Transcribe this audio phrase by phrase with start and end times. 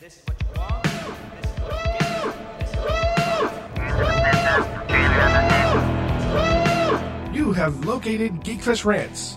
[0.00, 0.08] You
[7.52, 9.36] have located Geekfest Rants,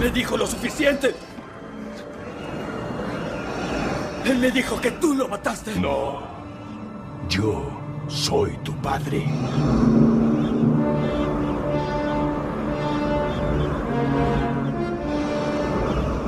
[0.00, 1.14] Me dijo lo suficiente.
[4.24, 5.78] Él me dijo que tú lo mataste.
[5.78, 6.20] No.
[7.28, 7.70] Yo
[8.08, 9.24] soy tu padre.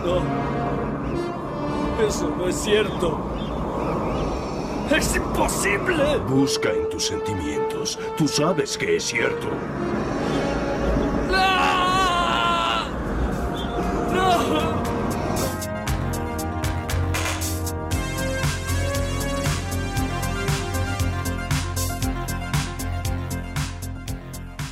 [0.04, 0.22] No.
[2.06, 3.18] Eso no es cierto.
[4.96, 6.16] ¡Es imposible!
[6.28, 7.98] Busca en tus sentimientos.
[8.16, 9.48] Tú sabes que es cierto.
[14.28, 14.36] Hi,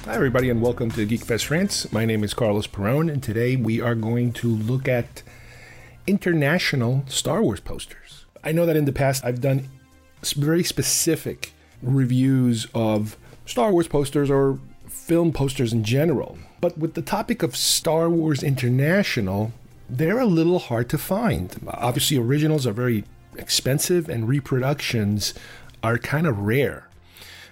[0.08, 1.90] everybody, and welcome to Geekfest Rants.
[1.90, 5.22] My name is Carlos Perone, and today we are going to look at
[6.06, 8.26] international Star Wars posters.
[8.44, 9.70] I know that in the past I've done
[10.36, 14.58] very specific reviews of Star Wars posters or
[15.06, 19.52] film posters in general, but with the topic of Star Wars International,
[19.88, 21.54] they're a little hard to find.
[21.68, 23.04] Obviously, originals are very
[23.36, 25.32] expensive, and reproductions
[25.82, 26.86] are kind of rare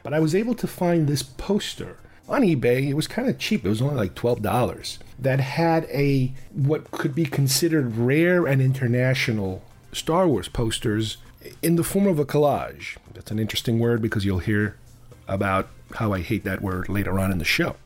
[0.05, 1.97] but I was able to find this poster
[2.29, 2.89] on eBay.
[2.89, 3.65] It was kind of cheap.
[3.65, 5.01] It was only like twelve dollars.
[5.19, 11.17] That had a what could be considered rare and international Star Wars posters
[11.63, 12.97] in the form of a collage.
[13.15, 14.77] That's an interesting word because you'll hear
[15.27, 17.77] about how I hate that word later on in the show.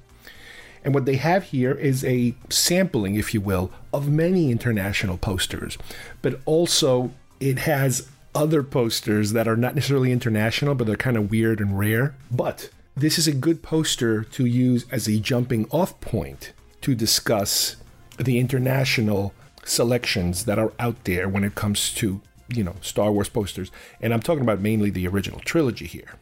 [0.85, 5.77] And what they have here is a sampling, if you will, of many international posters,
[6.23, 11.31] but also it has other posters that are not necessarily international, but they're kind of
[11.31, 12.15] weird and rare.
[12.31, 17.77] But this is a good poster to use as a jumping off point to discuss
[18.17, 23.29] the international selections that are out there when it comes to, you know, Star Wars
[23.29, 23.71] posters.
[24.01, 26.15] And I'm talking about mainly the original trilogy here.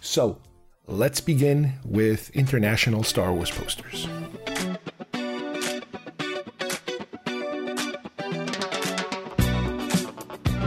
[0.00, 0.38] So
[0.88, 4.08] let's begin with international Star Wars posters.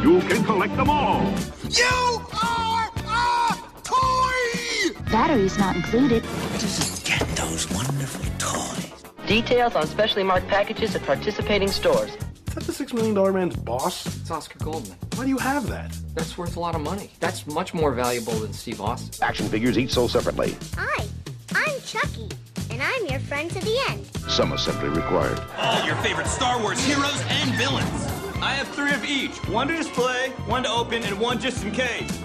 [0.04, 1.22] You can collect them all.
[1.70, 5.12] You are a toy.
[5.12, 6.24] Batteries not included.
[6.54, 9.04] Just get those wonderful toys.
[9.28, 12.12] Details on specially marked packages at participating stores.
[12.48, 14.06] Is that the Six Million Dollar Man's boss?
[14.06, 14.98] It's Oscar Goldman.
[15.22, 15.96] Why do you have that?
[16.16, 17.12] That's worth a lot of money.
[17.20, 19.24] That's much more valuable than Steve Austin.
[19.24, 20.56] Action figures each sold separately.
[20.76, 21.06] Hi,
[21.54, 22.28] I'm Chucky,
[22.72, 24.04] and I'm your friend to the end.
[24.28, 25.40] Some assembly required.
[25.60, 28.06] all your favorite Star Wars heroes and villains.
[28.42, 31.72] I have three of each one to display, one to open, and one just in
[31.72, 32.20] case.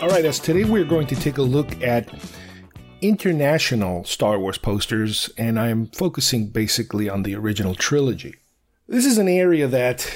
[0.00, 2.08] All right, as today we're going to take a look at
[3.00, 8.34] international Star Wars posters, and I'm focusing basically on the original trilogy.
[8.88, 10.10] This is an area that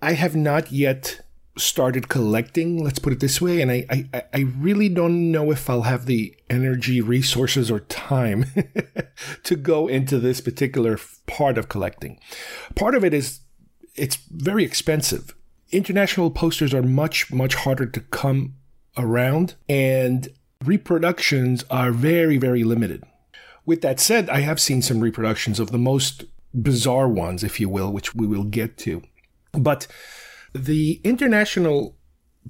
[0.00, 1.20] I have not yet
[1.58, 5.68] started collecting, let's put it this way, and I, I, I really don't know if
[5.68, 8.46] I'll have the energy, resources, or time
[9.44, 12.18] to go into this particular part of collecting.
[12.74, 13.40] Part of it is
[13.94, 15.34] it's very expensive.
[15.70, 18.54] International posters are much, much harder to come
[18.96, 20.28] around, and
[20.66, 23.04] reproductions are very, very limited.
[23.64, 26.24] With that said, I have seen some reproductions of the most
[26.54, 29.02] bizarre ones, if you will, which we will get to.
[29.52, 29.86] But
[30.52, 31.96] the international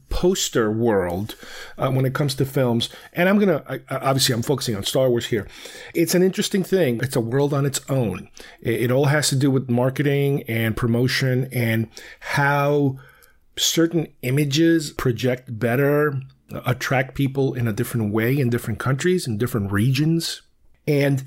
[0.09, 1.37] poster world
[1.79, 5.11] uh, when it comes to films and i'm gonna I, obviously i'm focusing on star
[5.11, 5.47] wars here
[5.95, 8.29] it's an interesting thing it's a world on its own
[8.61, 11.89] it, it all has to do with marketing and promotion and
[12.21, 12.97] how
[13.59, 16.21] certain images project better
[16.65, 20.43] attract people in a different way in different countries in different regions
[20.87, 21.25] and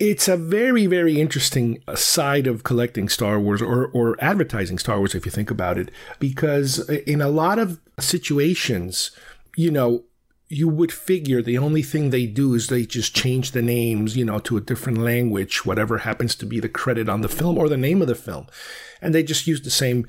[0.00, 5.14] it's a very, very interesting side of collecting Star Wars or, or advertising Star Wars,
[5.14, 9.10] if you think about it, because in a lot of situations,
[9.56, 10.04] you know,
[10.48, 14.24] you would figure the only thing they do is they just change the names, you
[14.24, 17.68] know, to a different language, whatever happens to be the credit on the film or
[17.68, 18.46] the name of the film.
[19.02, 20.06] And they just use the same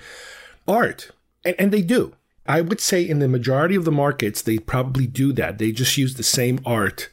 [0.68, 1.12] art.
[1.44, 2.14] And, and they do.
[2.48, 5.58] I would say in the majority of the markets, they probably do that.
[5.58, 7.10] They just use the same art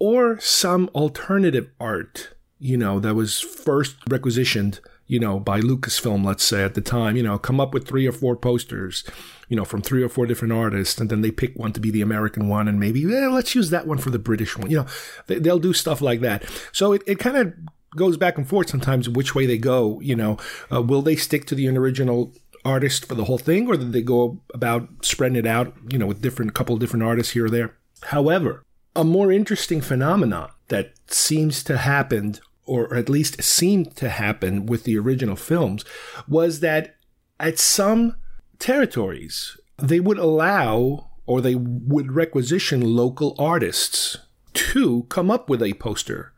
[0.00, 6.42] or some alternative art, you know, that was first requisitioned, you know, by Lucasfilm, let's
[6.42, 9.04] say at the time, you know, come up with three or four posters,
[9.48, 11.90] you know, from three or four different artists, and then they pick one to be
[11.90, 14.70] the American one, and maybe eh, let's use that one for the British one.
[14.70, 14.86] You know,
[15.26, 16.44] they, they'll do stuff like that.
[16.72, 17.52] So it, it kind of
[17.94, 20.00] goes back and forth sometimes which way they go.
[20.00, 20.38] You know,
[20.72, 22.32] uh, will they stick to the original
[22.64, 26.06] artist for the whole thing, or did they go about spreading it out, you know,
[26.06, 27.76] with different couple of different artists here or there?
[28.04, 28.64] However,
[28.94, 34.84] a more interesting phenomenon that seems to happen, or at least seemed to happen with
[34.84, 35.84] the original films,
[36.28, 36.96] was that
[37.38, 38.16] at some
[38.58, 44.18] territories they would allow or they would requisition local artists
[44.52, 46.32] to come up with a poster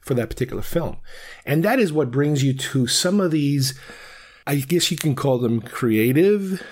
[0.00, 0.96] for that particular film.
[1.44, 3.78] And that is what brings you to some of these,
[4.48, 6.62] I guess you can call them creative,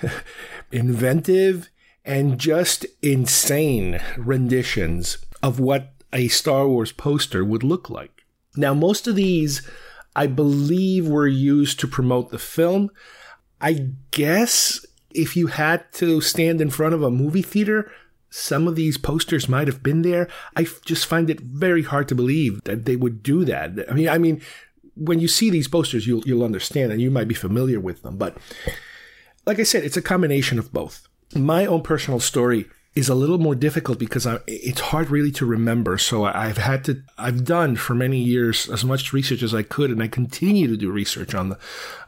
[0.71, 1.69] inventive,
[2.03, 8.23] and just insane renditions of what a Star Wars poster would look like.
[8.55, 9.61] Now, most of these,
[10.15, 12.89] I believe, were used to promote the film.
[13.61, 14.83] I guess
[15.13, 17.91] if you had to stand in front of a movie theater,
[18.31, 20.27] some of these posters might have been there.
[20.55, 23.89] I just find it very hard to believe that they would do that.
[23.89, 24.41] I mean, I mean,
[24.97, 28.17] when you see these posters, you'll you'll understand, and you might be familiar with them.
[28.17, 28.37] But
[29.45, 31.07] like I said, it's a combination of both.
[31.35, 32.67] My own personal story
[32.97, 35.99] is a little more difficult because I, it's hard really to remember.
[35.99, 39.91] So I've had to, I've done for many years as much research as I could,
[39.91, 41.59] and I continue to do research on the,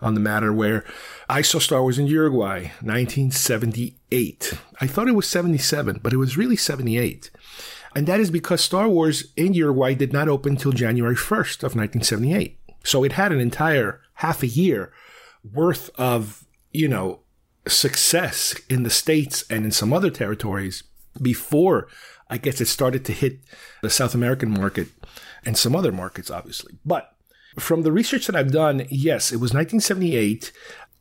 [0.02, 0.52] on the matter.
[0.52, 0.84] Where
[1.30, 4.54] I saw Star Wars in Uruguay, 1978.
[4.82, 7.30] I thought it was 77, but it was really 78.
[7.96, 11.76] And that is because Star Wars in Uruguay did not open until January 1st of
[11.76, 12.59] 1978.
[12.90, 14.92] So it had an entire half a year
[15.54, 17.20] worth of, you know,
[17.68, 20.84] success in the States and in some other territories
[21.22, 21.88] before
[22.30, 23.40] I guess it started to hit
[23.82, 24.88] the South American market
[25.46, 26.78] and some other markets, obviously.
[26.86, 27.12] But
[27.58, 30.52] from the research that I've done, yes, it was 1978.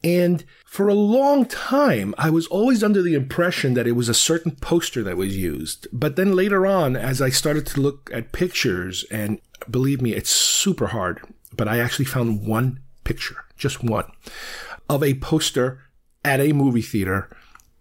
[0.03, 4.15] And for a long time, I was always under the impression that it was a
[4.15, 5.87] certain poster that was used.
[5.93, 9.41] But then later on, as I started to look at pictures, and
[9.71, 11.21] believe me, it's super hard,
[11.59, 14.11] but I actually found one picture, just one,
[14.89, 15.83] of a poster
[16.25, 17.29] at a movie theater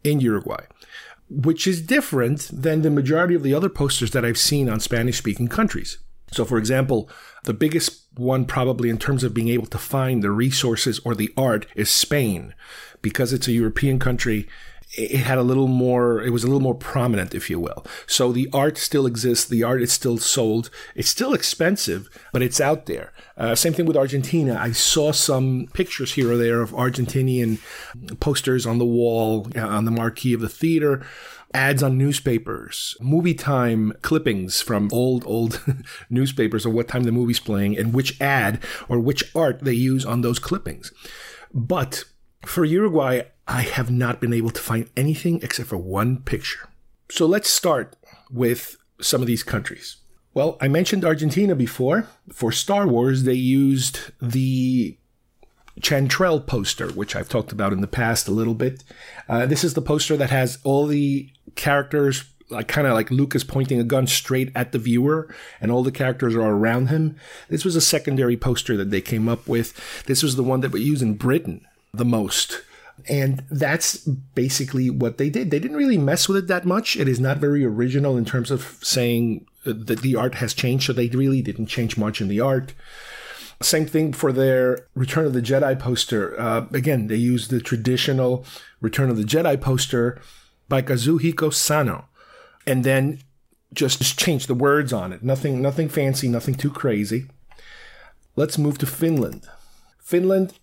[0.04, 0.66] in Uruguay,
[1.30, 5.18] which is different than the majority of the other posters that I've seen on Spanish
[5.18, 6.00] speaking countries.
[6.32, 7.10] So, for example,
[7.46, 11.32] the biggest one, probably in terms of being able to find the resources or the
[11.38, 12.54] art, is Spain.
[13.02, 14.50] Because it's a European country,
[14.96, 17.86] it had a little more, it was a little more prominent, if you will.
[18.06, 19.46] So the art still exists.
[19.46, 20.70] The art is still sold.
[20.96, 23.14] It's still expensive, but it's out there.
[23.36, 24.58] Uh, same thing with Argentina.
[24.60, 27.60] I saw some pictures here or there of Argentinian
[28.20, 31.06] posters on the wall, uh, on the marquee of the theater
[31.54, 35.64] ads on newspapers, movie time clippings from old, old
[36.10, 40.06] newspapers of what time the movie's playing and which ad or which art they use
[40.06, 40.92] on those clippings.
[41.54, 42.04] But
[42.46, 46.68] for Uruguay, I have not been able to find anything except for one picture.
[47.10, 47.96] So let's start
[48.30, 49.98] with some of these countries.
[50.34, 52.08] Well, I mentioned Argentina before.
[52.32, 54.98] For Star Wars, they used the
[55.82, 58.84] Chantrell poster, which I've talked about in the past a little bit.
[59.30, 63.44] Uh, this is the poster that has all the characters, like kind of like Lucas
[63.44, 67.16] pointing a gun straight at the viewer, and all the characters are around him.
[67.50, 69.74] This was a secondary poster that they came up with.
[70.06, 72.62] This was the one that we use in Britain the most.
[73.08, 75.52] And that's basically what they did.
[75.52, 76.98] They didn't really mess with it that much.
[76.98, 80.94] It is not very original in terms of saying that the art has changed, so
[80.94, 82.74] they really didn't change much in the art.
[83.62, 86.40] Same thing for their Return of the Jedi poster.
[86.40, 88.46] Uh, again, they used the traditional
[88.82, 90.20] Return of the Jedi poster
[90.70, 92.06] by Kazuhiko Sano,
[92.66, 93.20] and then
[93.74, 95.24] just, just change the words on it.
[95.24, 97.26] Nothing, nothing fancy, nothing too crazy.
[98.36, 99.48] Let's move to Finland.
[100.00, 100.54] Finland,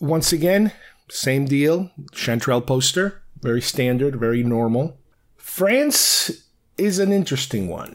[0.00, 0.72] once again,
[1.12, 1.90] same deal.
[2.12, 4.98] Chantrell poster, very standard, very normal.
[5.36, 6.30] France
[6.78, 7.94] is an interesting one.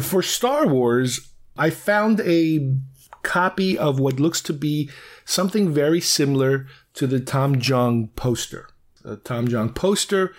[0.00, 2.74] For Star Wars, I found a
[3.22, 4.88] copy of what looks to be
[5.26, 8.68] something very similar to the Tom Jung poster.
[9.02, 10.34] The Tom Jung poster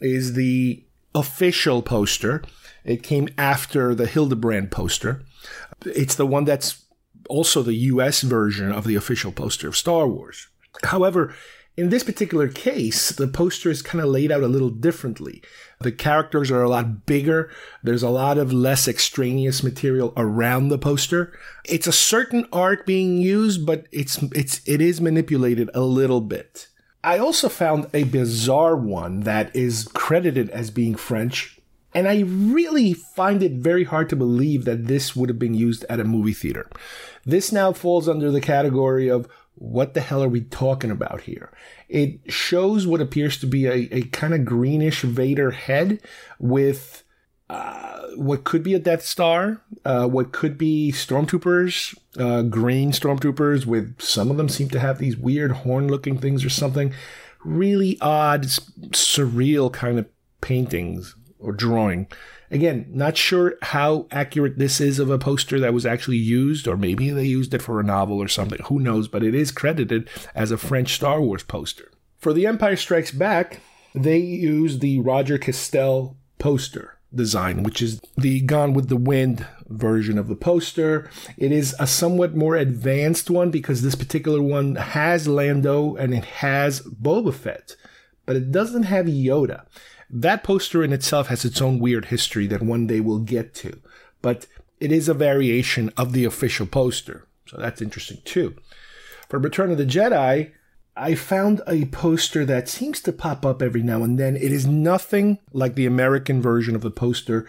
[0.00, 2.42] is the official poster.
[2.84, 5.22] It came after the Hildebrandt poster.
[5.86, 6.84] It's the one that's
[7.30, 10.48] also the US version of the official poster of Star Wars.
[10.84, 11.34] However,
[11.78, 15.40] in this particular case, the poster is kind of laid out a little differently.
[15.80, 17.52] The characters are a lot bigger.
[17.84, 21.38] There's a lot of less extraneous material around the poster.
[21.64, 26.66] It's a certain art being used, but it's it's it is manipulated a little bit.
[27.04, 31.60] I also found a bizarre one that is credited as being French,
[31.94, 35.86] and I really find it very hard to believe that this would have been used
[35.88, 36.68] at a movie theater.
[37.24, 41.52] This now falls under the category of what the hell are we talking about here?
[41.88, 46.00] It shows what appears to be a, a kind of greenish Vader head
[46.38, 47.02] with
[47.50, 53.66] uh, what could be a Death Star, uh, what could be stormtroopers, uh, green stormtroopers,
[53.66, 56.92] with some of them seem to have these weird horn looking things or something.
[57.44, 60.06] Really odd, surreal kind of
[60.40, 62.06] paintings or drawing.
[62.50, 66.76] Again, not sure how accurate this is of a poster that was actually used, or
[66.76, 68.60] maybe they used it for a novel or something.
[68.64, 69.08] Who knows?
[69.08, 71.90] But it is credited as a French Star Wars poster.
[72.16, 73.60] For The Empire Strikes Back,
[73.94, 80.18] they used the Roger Kastel poster design, which is the Gone with the Wind version
[80.18, 81.10] of the poster.
[81.36, 86.24] It is a somewhat more advanced one because this particular one has Lando and it
[86.24, 87.76] has Boba Fett,
[88.26, 89.64] but it doesn't have Yoda.
[90.10, 93.80] That poster in itself has its own weird history that one day we'll get to,
[94.22, 94.46] but
[94.80, 97.26] it is a variation of the official poster.
[97.46, 98.56] So that's interesting too.
[99.28, 100.52] For Return of the Jedi,
[100.96, 104.36] I found a poster that seems to pop up every now and then.
[104.36, 107.46] It is nothing like the American version of the poster.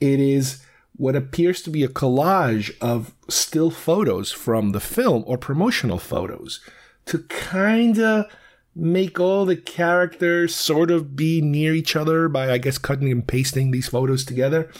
[0.00, 0.64] It is
[0.96, 6.60] what appears to be a collage of still photos from the film or promotional photos
[7.06, 8.26] to kind of
[8.74, 13.26] make all the characters sort of be near each other by, I guess, cutting and
[13.26, 14.70] pasting these photos together.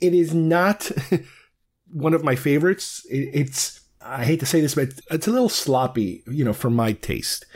[0.00, 0.90] It is not
[1.92, 3.04] one of my favorites.
[3.10, 6.92] It's, I hate to say this, but it's a little sloppy, you know, for my
[6.92, 7.46] taste.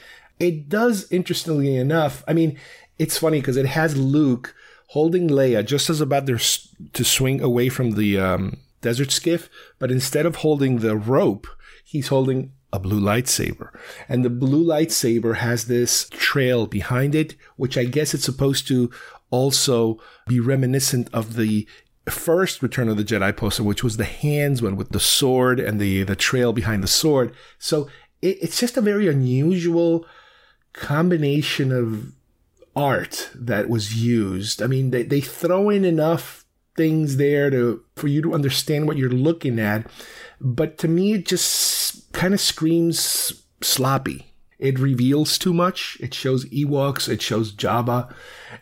[0.40, 2.58] It does, interestingly enough, I mean,
[2.98, 4.54] it's funny because it has Luke
[4.88, 10.26] holding Leia just as about to swing away from the um, desert skiff, but instead
[10.26, 11.46] of holding the rope,
[11.84, 13.70] he's holding a blue lightsaber.
[14.08, 18.90] And the blue lightsaber has this trail behind it, which I guess it's supposed to
[19.30, 21.66] also be reminiscent of the
[22.10, 25.80] first Return of the Jedi poster, which was the hands one with the sword and
[25.80, 27.34] the, the trail behind the sword.
[27.58, 27.88] So
[28.22, 30.06] it, it's just a very unusual
[30.72, 32.12] combination of
[32.76, 34.62] art that was used.
[34.62, 36.44] I mean, they, they throw in enough
[36.76, 39.90] things there to for you to understand what you're looking at,
[40.40, 41.44] but to me it just
[42.12, 44.32] kind of screams sloppy.
[44.58, 45.96] It reveals too much.
[46.00, 47.08] It shows Ewoks.
[47.08, 48.12] It shows Jabba.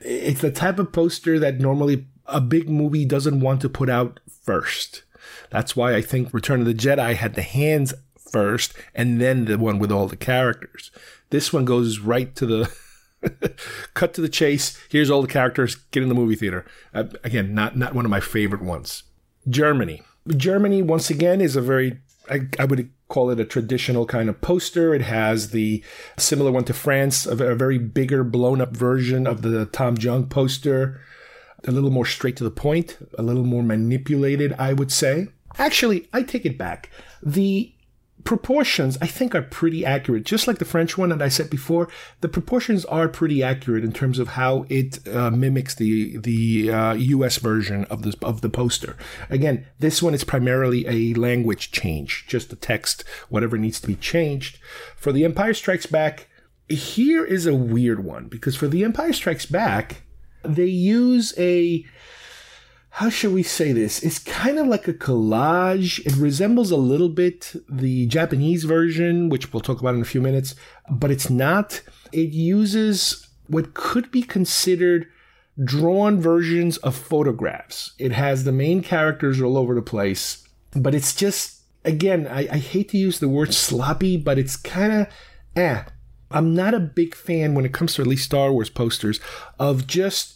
[0.01, 4.21] It's the type of poster that normally a big movie doesn't want to put out
[4.43, 5.05] first.
[5.51, 7.95] That's why I think Return of the Jedi had the hands
[8.31, 10.91] first and then the one with all the characters.
[11.31, 12.77] This one goes right to the
[13.95, 14.79] cut to the chase.
[14.91, 15.77] Here's all the characters.
[15.91, 16.67] Get in the movie theater.
[16.93, 19.05] Uh, again, not not one of my favorite ones.
[19.49, 20.03] Germany.
[20.29, 24.41] Germany once again is a very I, I, would call it a traditional kind of
[24.41, 24.95] poster.
[24.95, 25.83] It has the
[26.17, 30.27] similar one to France, a, a very bigger, blown up version of the Tom Jung
[30.27, 31.01] poster.
[31.67, 35.29] A little more straight to the point, a little more manipulated, I would say.
[35.59, 36.91] Actually, I take it back.
[37.23, 37.73] The
[38.27, 40.25] proportions I think are pretty accurate.
[40.25, 41.89] Just like the French one that I said before,
[42.21, 46.93] the proportions are pretty accurate in terms of how it uh, mimics the the uh,
[46.95, 47.39] U.S.
[47.39, 48.97] version of the of the poster.
[49.31, 53.97] Again, this one is primarily a language change, just the text, whatever needs to be
[53.97, 54.59] changed.
[54.97, 56.29] For The Empire Strikes Back,
[56.69, 60.03] here is a weird one because for The Empire Strikes Back,
[60.43, 61.87] they use a
[62.97, 64.03] how should we say this?
[64.03, 65.99] It's kind of like a collage.
[66.07, 70.23] It resembles a little bit the Japanese version, which we'll talk about in a few
[70.23, 70.55] minutes,
[70.89, 71.83] but it's not.
[72.11, 75.09] It uses what could be considered
[75.63, 77.93] drawn versions of photographs.
[77.99, 82.57] It has the main characters all over the place, but it's just, again, I, I
[82.57, 85.09] hate to use the word sloppy, but it's kind of,
[85.55, 85.83] eh.
[86.31, 89.21] I'm not a big fan when it comes to at least Star Wars posters
[89.59, 90.36] of just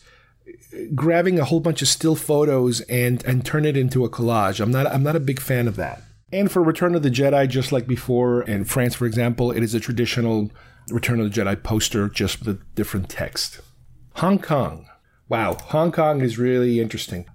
[0.95, 4.61] grabbing a whole bunch of still photos and and turn it into a collage.
[4.61, 6.03] I'm not I'm not a big fan of that.
[6.33, 9.75] And for Return of the Jedi, just like before in France, for example, it is
[9.75, 10.51] a traditional
[10.91, 13.61] Return of the Jedi poster, just with a different text.
[14.17, 14.87] Hong Kong.
[15.29, 17.27] Wow, Hong Kong is really interesting.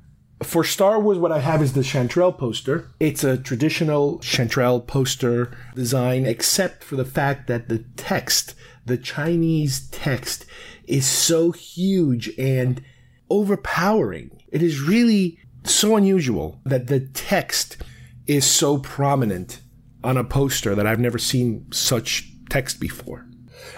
[0.44, 2.92] For Star Wars, what I have is the Chantrell poster.
[3.00, 8.54] It's a traditional Chantrell poster design, except for the fact that the text,
[8.86, 10.46] the Chinese text,
[10.86, 12.84] is so huge and
[13.30, 14.42] overpowering.
[14.50, 17.78] It is really so unusual that the text
[18.28, 19.62] is so prominent
[20.04, 23.28] on a poster that I've never seen such text before.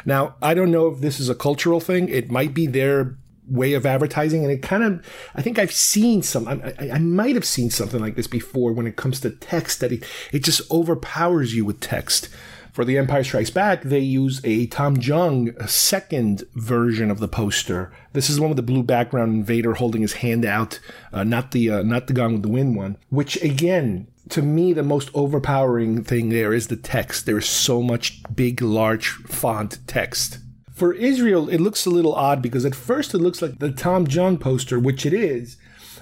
[0.06, 2.10] Now, I don't know if this is a cultural thing.
[2.10, 3.18] It might be their
[3.50, 4.44] way of advertising.
[4.44, 8.00] And it kind of, I think I've seen some, I, I, might have seen something
[8.00, 11.80] like this before when it comes to text that it, it just overpowers you with
[11.80, 12.30] text.
[12.78, 17.92] For The Empire Strikes Back, they use a Tom Jung second version of the poster.
[18.14, 20.80] This is the one with the blue background and Vader holding his hand out,
[21.12, 22.98] uh, not the uh, not the Gone with the Wind one.
[23.10, 27.26] Which again, to me, the most overpowering thing there is the text.
[27.26, 30.38] There is so much big, large font text.
[30.72, 34.06] For Israel, it looks a little odd because at first it looks like the Tom
[34.06, 35.58] Jung poster, which it is,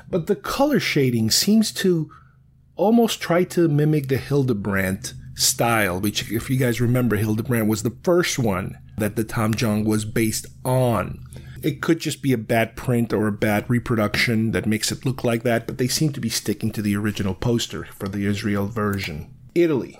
[0.10, 2.12] but the color shading seems to
[2.75, 7.96] almost try to mimic the Hildebrandt style, which, if you guys remember, Hildebrandt was the
[8.04, 11.24] first one that the Tom Jung was based on.
[11.62, 15.24] It could just be a bad print or a bad reproduction that makes it look
[15.24, 18.68] like that, but they seem to be sticking to the original poster for the Israel
[18.68, 19.34] version.
[19.54, 20.00] Italy.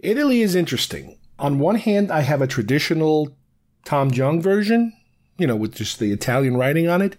[0.00, 1.18] Italy is interesting.
[1.38, 3.36] On one hand, I have a traditional
[3.84, 4.92] Tom Jung version,
[5.38, 7.16] you know, with just the Italian writing on it.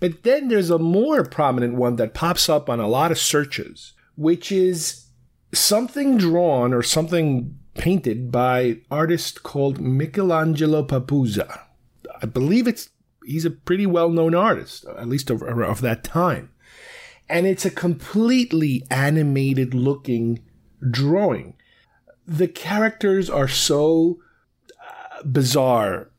[0.00, 3.94] But then there's a more prominent one that pops up on a lot of searches,
[4.16, 5.07] which is
[5.52, 11.62] something drawn or something painted by artist called Michelangelo Papuzza.
[12.20, 12.90] I believe it's
[13.24, 16.50] he's a pretty well-known artist, at least of, of that time.
[17.28, 20.40] And it's a completely animated looking
[20.90, 21.54] drawing.
[22.26, 24.20] The characters are so
[24.80, 26.10] uh, bizarre,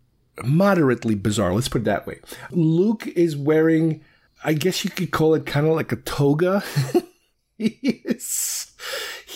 [0.44, 1.54] moderately bizarre.
[1.54, 2.20] Let's put it that way.
[2.52, 4.04] Luke is wearing,
[4.44, 6.64] I guess you could call it kind of like a toga.
[7.58, 8.72] he is,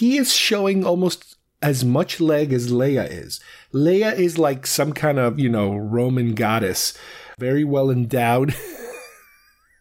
[0.04, 3.40] he is showing almost as much leg as Leia is.
[3.74, 6.94] Leia is like some kind of, you know, Roman goddess,
[7.40, 8.54] very well endowed.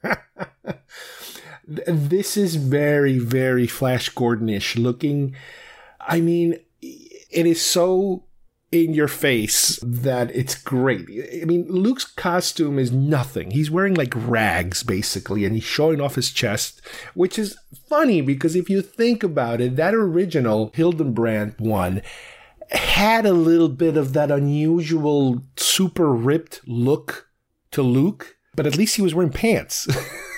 [1.67, 5.35] this is very, very Flash Gordonish looking.
[6.00, 8.23] I mean, it is so
[8.73, 11.07] in your face that it's great.
[11.43, 13.50] I mean, Luke's costume is nothing.
[13.50, 16.81] He's wearing like rags basically, and he's showing off his chest,
[17.14, 17.57] which is
[17.88, 22.00] funny because if you think about it, that original Hildebrandt one
[22.71, 27.29] had a little bit of that unusual super ripped look
[27.73, 29.87] to Luke, but at least he was wearing pants.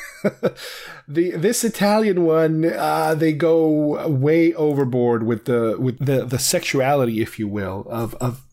[1.09, 7.21] the this Italian one, uh, they go way overboard with the with the the sexuality,
[7.21, 8.45] if you will, of of.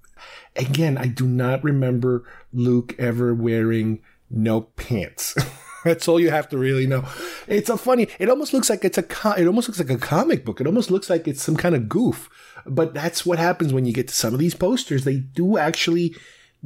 [0.58, 5.34] Again, I do not remember Luke ever wearing no pants.
[5.86, 7.06] That's all you have to really know.
[7.48, 8.08] It's a funny.
[8.20, 9.06] It almost looks like it's a.
[9.38, 10.62] It almost looks like a comic book.
[10.62, 12.30] It almost looks like it's some kind of goof.
[12.66, 15.04] But that's what happens when you get to some of these posters.
[15.04, 16.16] They do actually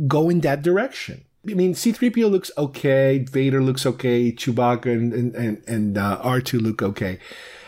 [0.08, 1.26] go in that direction.
[1.50, 6.82] I mean, C3PO looks okay, Vader looks okay, Chewbacca and, and, and, uh, R2 look
[6.82, 7.20] okay.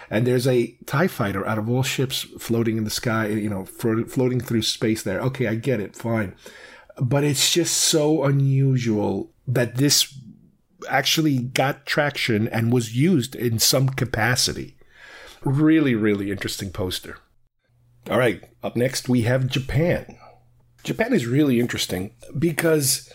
[0.10, 3.66] And there's a TIE fighter out of all ships floating in the sky, you know,
[3.66, 5.20] floating through space there.
[5.20, 6.34] Okay, I get it, fine.
[7.00, 10.18] But it's just so unusual that this
[10.90, 14.78] actually got traction and was used in some capacity.
[15.44, 17.18] Really, really interesting poster.
[18.10, 20.18] All right, up next we have Japan.
[20.84, 23.12] Japan is really interesting because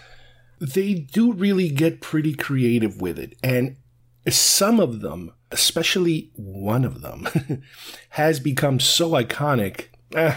[0.62, 3.34] they do really get pretty creative with it.
[3.42, 3.76] And
[4.28, 7.26] some of them, especially one of them,
[8.10, 10.36] has become so iconic, eh,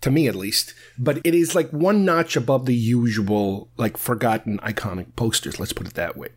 [0.00, 4.58] to me at least, but it is like one notch above the usual, like forgotten
[4.58, 6.30] iconic posters, let's put it that way.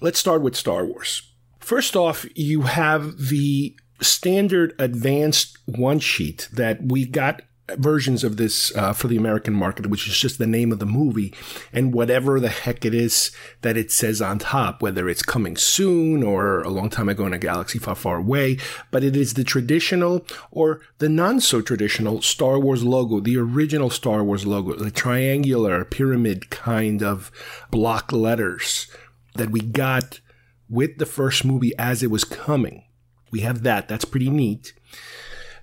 [0.00, 1.22] Let's start with Star Wars.
[1.58, 7.42] First off, you have the standard advanced one sheet that we got
[7.76, 10.86] versions of this uh, for the American market, which is just the name of the
[10.86, 11.34] movie
[11.72, 13.30] and whatever the heck it is
[13.62, 17.32] that it says on top, whether it's coming soon or a long time ago in
[17.32, 18.58] a galaxy far, far away.
[18.90, 23.90] But it is the traditional or the non so traditional Star Wars logo, the original
[23.90, 27.30] Star Wars logo, the triangular pyramid kind of
[27.70, 28.88] block letters
[29.34, 30.20] that we got
[30.68, 32.84] with the first movie as it was coming.
[33.30, 33.88] We have that.
[33.88, 34.72] That's pretty neat.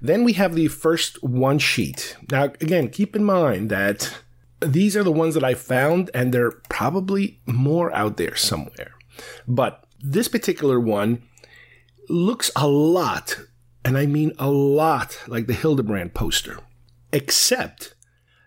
[0.05, 2.15] Then we have the first one sheet.
[2.29, 4.15] Now, again, keep in mind that
[4.61, 8.93] these are the ones that I found, and they're probably more out there somewhere.
[9.47, 11.23] But this particular one
[12.07, 13.39] looks a lot,
[13.83, 16.59] and I mean a lot, like the Hildebrandt poster,
[17.11, 17.95] except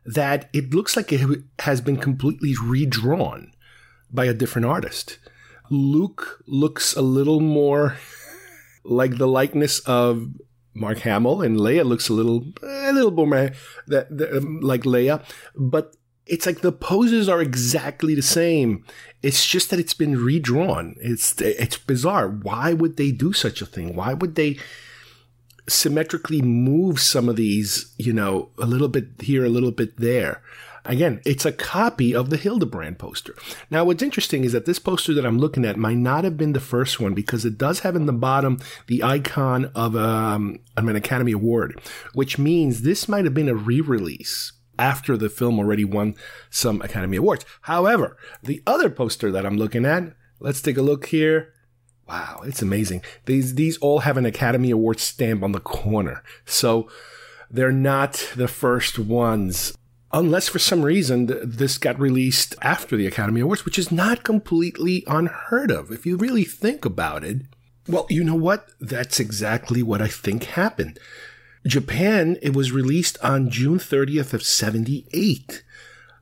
[0.06, 3.50] that it looks like it has been completely redrawn
[4.12, 5.18] by a different artist.
[5.70, 7.96] Luke looks a little more
[8.84, 10.28] like the likeness of
[10.78, 13.50] Mark Hamill, and Leia looks a little a little more
[13.86, 15.22] that, um, like Leia,
[15.56, 15.94] but
[16.26, 18.84] it's like the poses are exactly the same.
[19.22, 20.96] It's just that it's been redrawn.
[21.00, 22.28] It's it's bizarre.
[22.28, 23.96] Why would they do such a thing?
[23.96, 24.58] Why would they
[25.68, 30.42] symmetrically move some of these, you know, a little bit here, a little bit there?
[30.88, 33.34] Again, it's a copy of the Hildebrandt poster.
[33.70, 36.54] Now, what's interesting is that this poster that I'm looking at might not have been
[36.54, 40.96] the first one because it does have in the bottom the icon of um, an
[40.96, 41.78] Academy Award,
[42.14, 46.14] which means this might have been a re-release after the film already won
[46.48, 47.44] some Academy Awards.
[47.62, 51.52] However, the other poster that I'm looking at, let's take a look here.
[52.08, 53.02] Wow, it's amazing.
[53.26, 56.22] These these all have an Academy Award stamp on the corner.
[56.46, 56.88] So
[57.50, 59.76] they're not the first ones.
[60.12, 64.24] Unless for some reason th- this got released after the Academy Awards, which is not
[64.24, 67.42] completely unheard of if you really think about it.
[67.86, 68.68] Well, you know what?
[68.80, 70.98] That's exactly what I think happened.
[71.66, 75.64] Japan, it was released on June 30th of 78,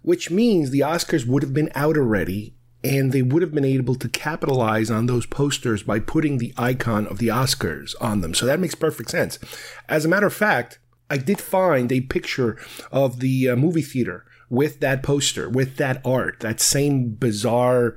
[0.03, 3.97] which means the Oscars would have been out already and they would have been able
[3.97, 8.35] to capitalize on those posters by putting the icon of the Oscars on them.
[8.35, 9.39] So that makes perfect sense.
[9.89, 12.59] As a matter of fact, I did find a picture
[12.91, 17.97] of the uh, movie theater with that poster, with that art, that same bizarre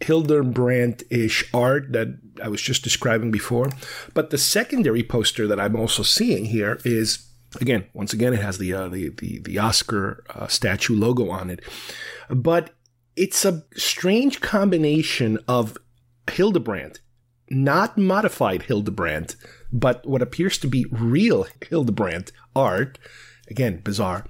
[0.00, 3.70] Hildebrandt ish art that I was just describing before.
[4.14, 7.26] But the secondary poster that I'm also seeing here is.
[7.60, 11.50] Again, once again, it has the uh, the, the the Oscar uh, statue logo on
[11.50, 11.58] it,
[12.28, 12.70] but
[13.16, 15.76] it's a strange combination of
[16.30, 17.00] Hildebrandt,
[17.50, 19.34] not modified Hildebrandt,
[19.72, 22.98] but what appears to be real Hildebrandt art,
[23.48, 24.24] again, bizarre,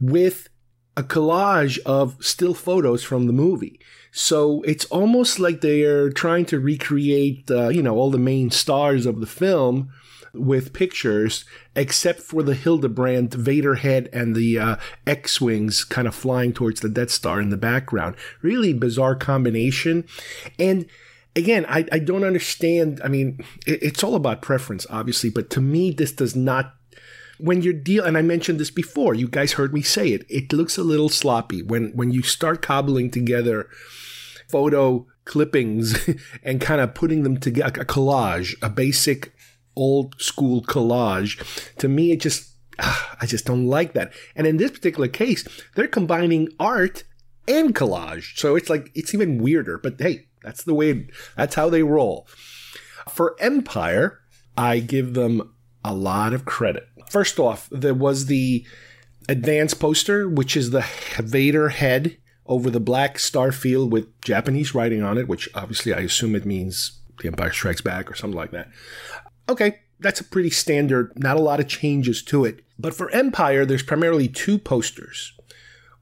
[0.00, 0.48] with
[0.96, 3.78] a collage of still photos from the movie.
[4.12, 9.04] So it's almost like they're trying to recreate, uh, you know, all the main stars
[9.04, 9.90] of the film
[10.32, 16.14] with pictures, except for the Hildebrandt Vader head and the uh, X Wings kind of
[16.14, 18.16] flying towards the Death Star in the background.
[18.42, 20.04] Really bizarre combination.
[20.58, 20.86] And
[21.34, 23.00] again, I, I don't understand.
[23.04, 26.74] I mean, it, it's all about preference, obviously, but to me, this does not.
[27.38, 30.24] When you're deal, and I mentioned this before, you guys heard me say it.
[30.28, 33.68] It looks a little sloppy when when you start cobbling together
[34.48, 36.08] photo clippings
[36.42, 39.34] and kind of putting them together, a collage, a basic
[39.76, 41.38] old school collage.
[41.76, 44.12] To me, it just, ah, I just don't like that.
[44.34, 47.04] And in this particular case, they're combining art
[47.46, 48.38] and collage.
[48.38, 52.26] So it's like, it's even weirder, but hey, that's the way, that's how they roll.
[53.08, 54.20] For Empire,
[54.56, 55.52] I give them
[55.86, 56.88] a lot of credit.
[57.08, 58.66] First off, there was the
[59.28, 60.84] advance poster, which is the
[61.18, 66.00] Vader head over the black star field with Japanese writing on it, which obviously I
[66.00, 68.68] assume it means The Empire Strikes Back or something like that.
[69.48, 72.64] Okay, that's a pretty standard, not a lot of changes to it.
[72.78, 75.32] But for Empire, there's primarily two posters.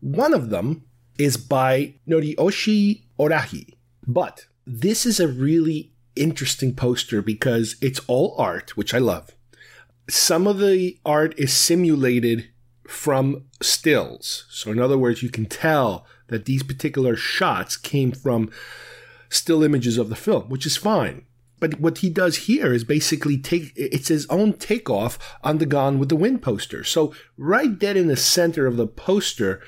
[0.01, 0.85] One of them
[1.19, 3.75] is by Noriyoshi Ohrai.
[4.07, 9.34] But this is a really interesting poster because it's all art, which I love.
[10.09, 12.51] Some of the art is simulated
[12.87, 14.47] from stills.
[14.51, 18.51] So, in other words, you can tell that these particular shots came from
[19.29, 21.25] still images of the film, which is fine.
[21.61, 25.99] But what he does here is basically take it's his own takeoff on the Gone
[25.99, 26.85] with the Wind poster.
[26.85, 29.63] So right dead in the center of the poster,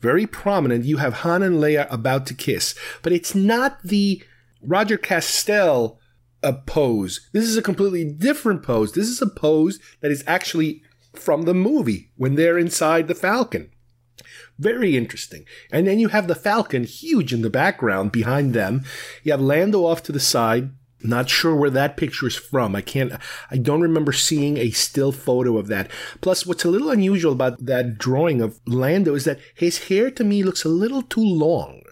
[0.00, 2.74] very prominent, you have Han and Leia about to kiss.
[3.02, 4.22] But it's not the
[4.62, 5.98] Roger Kastel
[6.42, 7.28] uh, pose.
[7.32, 8.92] This is a completely different pose.
[8.92, 10.82] This is a pose that is actually
[11.14, 13.70] from the movie when they're inside the Falcon.
[14.58, 15.44] Very interesting.
[15.70, 18.84] And then you have the Falcon huge in the background behind them.
[19.22, 20.70] You have Lando off to the side.
[21.04, 22.76] Not sure where that picture is from.
[22.76, 23.12] I can't,
[23.50, 25.90] I don't remember seeing a still photo of that.
[26.20, 30.22] Plus, what's a little unusual about that drawing of Lando is that his hair to
[30.22, 31.82] me looks a little too long.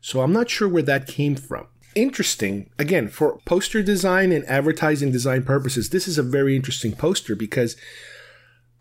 [0.00, 1.66] So I'm not sure where that came from.
[1.94, 2.70] Interesting.
[2.78, 7.76] Again, for poster design and advertising design purposes, this is a very interesting poster because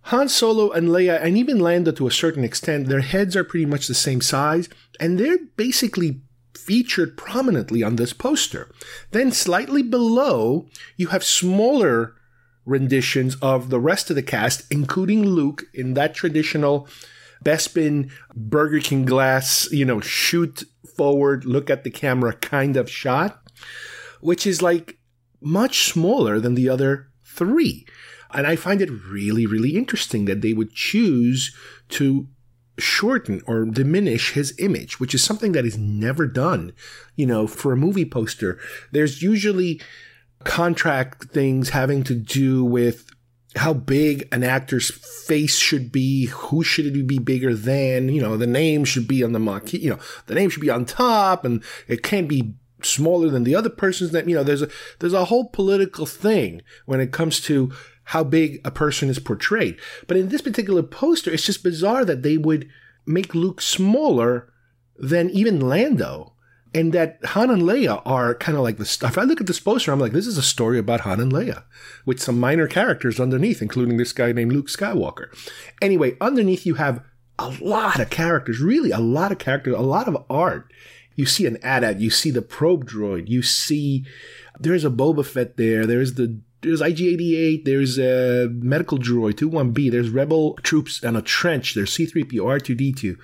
[0.04, 3.65] Han Solo and Leia, and even Lando to a certain extent, their heads are pretty
[3.65, 4.69] much the same size,
[5.00, 6.22] and they're basically
[6.58, 8.72] featured prominently on this poster.
[9.12, 10.67] Then, slightly below,
[10.98, 12.15] you have smaller
[12.65, 16.88] renditions of the rest of the cast, including Luke in that traditional
[17.43, 20.63] Bespin Burger King glass, you know, shoot
[21.00, 23.40] forward, look at the camera kind of shot,
[24.20, 25.00] which is like
[25.40, 27.86] much smaller than the other three.
[28.34, 31.56] And I find it really, really interesting that they would choose
[31.92, 32.28] to
[32.78, 36.74] shorten or diminish his image, which is something that is never done,
[37.16, 38.60] you know, for a movie poster.
[38.92, 39.82] There's usually
[40.44, 43.10] contract things having to do with
[43.56, 48.38] how big an actor's face should be, who should it be bigger than, you know,
[48.38, 51.46] the name should be on the marquee, you know, the name should be on top
[51.46, 54.30] and it can't be smaller than the other person's name.
[54.30, 57.72] You know, there's a, there's a whole political thing when it comes to
[58.06, 59.78] how big a person is portrayed.
[60.08, 62.70] But in this particular poster, it's just bizarre that they would
[63.06, 64.52] make Luke smaller
[64.98, 66.34] than even Lando.
[66.74, 69.12] And that Han and Leia are kind of like the stuff.
[69.12, 71.32] If I look at this poster, I'm like, this is a story about Han and
[71.32, 71.64] Leia
[72.06, 75.28] with some minor characters underneath, including this guy named Luke Skywalker.
[75.82, 77.04] Anyway, underneath you have
[77.40, 80.72] a lot of characters, really a lot of characters, a lot of art.
[81.16, 84.06] You see an AT-AT, you see the probe droid, you see
[84.60, 85.86] There's a Boba Fett there.
[85.86, 87.64] There's the there's IG-88.
[87.64, 91.74] There's a medical droid 2-1B, There's rebel troops on a trench.
[91.74, 93.18] There's C-3PO, R2D2.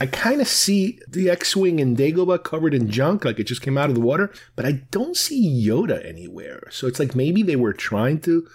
[0.00, 3.78] I kind of see the X-wing and Dagobah covered in junk, like it just came
[3.78, 6.66] out of the water, but I don't see Yoda anywhere.
[6.70, 8.46] So it's like maybe they were trying to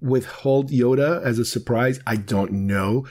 [0.00, 2.00] withhold Yoda as a surprise.
[2.06, 3.06] I don't know.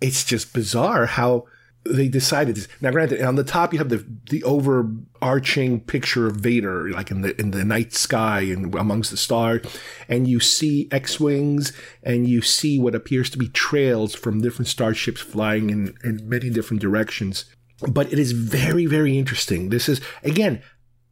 [0.00, 1.46] It's just bizarre how
[1.84, 2.68] they decided this.
[2.80, 7.22] Now, granted, on the top you have the the overarching picture of Vader, like in
[7.22, 9.64] the in the night sky and amongst the stars,
[10.08, 14.68] and you see X wings, and you see what appears to be trails from different
[14.68, 17.46] starships flying in in many different directions.
[17.88, 19.70] But it is very very interesting.
[19.70, 20.62] This is again,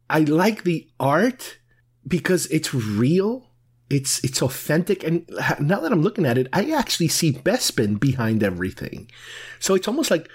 [0.09, 1.57] I like the art
[2.07, 3.47] because it's real.
[3.89, 5.27] It's it's authentic, and
[5.59, 9.09] now that I'm looking at it, I actually see Bespin behind everything.
[9.57, 10.29] So it's almost like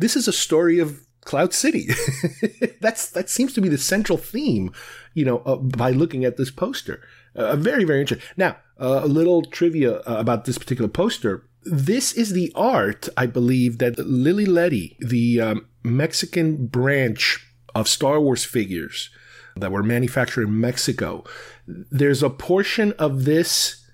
[0.00, 1.88] this is a story of Cloud City.
[2.80, 4.72] That's that seems to be the central theme,
[5.14, 7.02] you know, uh, by looking at this poster.
[7.36, 8.28] Uh, very very interesting.
[8.36, 11.44] Now, uh, a little trivia uh, about this particular poster.
[11.64, 18.18] This is the art, I believe, that Lili Ledy, the um, Mexican branch of Star
[18.18, 19.10] Wars figures
[19.56, 21.22] that were manufactured in Mexico.
[21.66, 23.86] There's a portion of this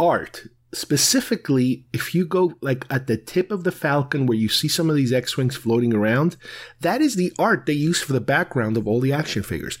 [0.00, 4.68] art specifically, if you go like at the tip of the Falcon where you see
[4.68, 6.36] some of these X Wings floating around,
[6.80, 9.78] that is the art they use for the background of all the action figures.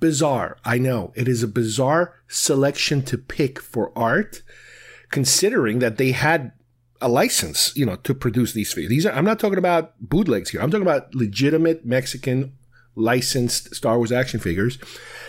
[0.00, 0.58] Bizarre.
[0.64, 1.12] I know.
[1.16, 4.42] It is a bizarre selection to pick for art,
[5.10, 6.52] considering that they had
[7.00, 8.90] a license, you know, to produce these figures.
[8.90, 10.60] These are, I'm not talking about bootlegs here.
[10.60, 12.54] I'm talking about legitimate Mexican
[12.98, 14.78] licensed Star Wars action figures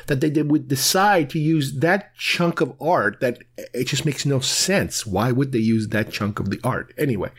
[0.07, 3.39] that they, they would decide to use that chunk of art that
[3.73, 5.05] it just makes no sense.
[5.05, 6.93] Why would they use that chunk of the art?
[6.97, 7.29] Anyway,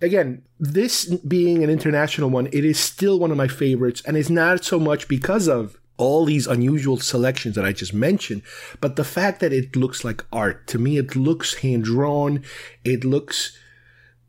[0.00, 4.30] again, this being an international one, it is still one of my favorites, and it's
[4.30, 8.42] not so much because of all these unusual selections that I just mentioned,
[8.80, 10.66] but the fact that it looks like art.
[10.68, 12.42] To me, it looks hand drawn.
[12.84, 13.56] It looks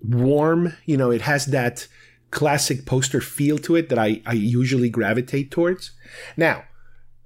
[0.03, 0.73] warm.
[0.86, 1.88] You know, it has that
[2.31, 5.91] classic poster feel to it that I, I usually gravitate towards.
[6.35, 6.63] Now,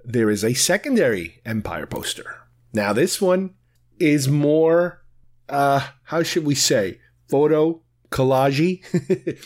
[0.04, 2.36] there is a secondary Empire poster.
[2.72, 3.54] Now, this one
[3.98, 5.02] is more,
[5.48, 8.84] uh, how should we say, photo collage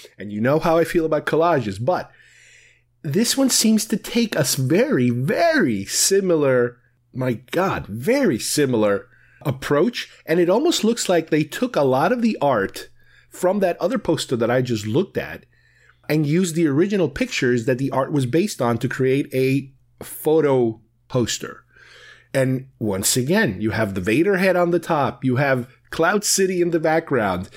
[0.19, 2.11] and you know how I feel about collages, but
[3.03, 6.79] this one seems to take us very, very similar,
[7.15, 9.09] my God, very similar
[9.43, 10.11] approach.
[10.27, 12.91] And it almost looks like they took a lot of the art
[13.31, 15.47] from that other poster that I just looked at
[16.11, 19.73] and used the original pictures that the art was based on to create a
[20.05, 21.65] photo poster.
[22.35, 26.61] And once again, you have the Vader head on the top, you have Cloud City
[26.61, 27.49] in the background.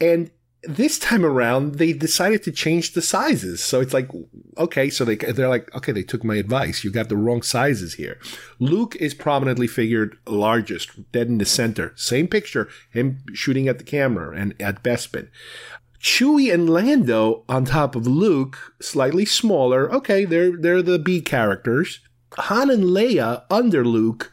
[0.00, 0.32] And
[0.64, 3.62] this time around, they decided to change the sizes.
[3.62, 4.08] So it's like,
[4.56, 6.84] okay, so they, they're like, okay, they took my advice.
[6.84, 8.18] You got the wrong sizes here.
[8.60, 11.92] Luke is prominently figured largest, dead in the center.
[11.96, 15.28] Same picture, him shooting at the camera and at Bespin.
[16.02, 19.90] Chewie and Lando on top of Luke, slightly smaller.
[19.92, 22.00] Okay, they're they're the B characters.
[22.34, 24.32] Han and Leia under Luke,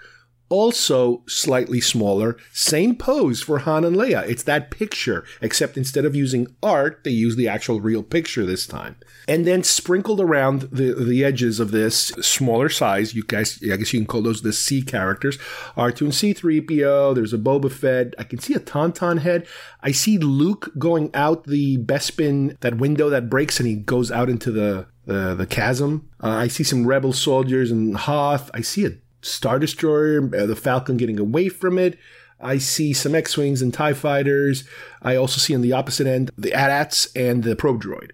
[0.49, 2.35] also slightly smaller.
[2.51, 4.27] Same pose for Han and Leia.
[4.27, 8.67] It's that picture, except instead of using art, they use the actual real picture this
[8.67, 8.95] time.
[9.27, 13.93] And then sprinkled around the, the edges of this smaller size, you guys, I guess
[13.93, 15.37] you can call those the C characters,
[15.77, 17.15] R2 and C3PO.
[17.15, 18.15] There's a Boba Fett.
[18.17, 19.47] I can see a Tauntaun head.
[19.81, 24.29] I see Luke going out the Bespin, that window that breaks and he goes out
[24.29, 26.09] into the, the, the chasm.
[26.21, 28.49] Uh, I see some rebel soldiers and Hoth.
[28.53, 31.97] I see a Star Destroyer, uh, the Falcon getting away from it.
[32.41, 34.63] I see some X Wings and TIE fighters.
[35.01, 38.11] I also see on the opposite end the AT-ATs and the probe droid.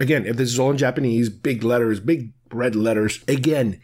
[0.00, 3.24] Again, if this is all in Japanese, big letters, big red letters.
[3.26, 3.80] Again,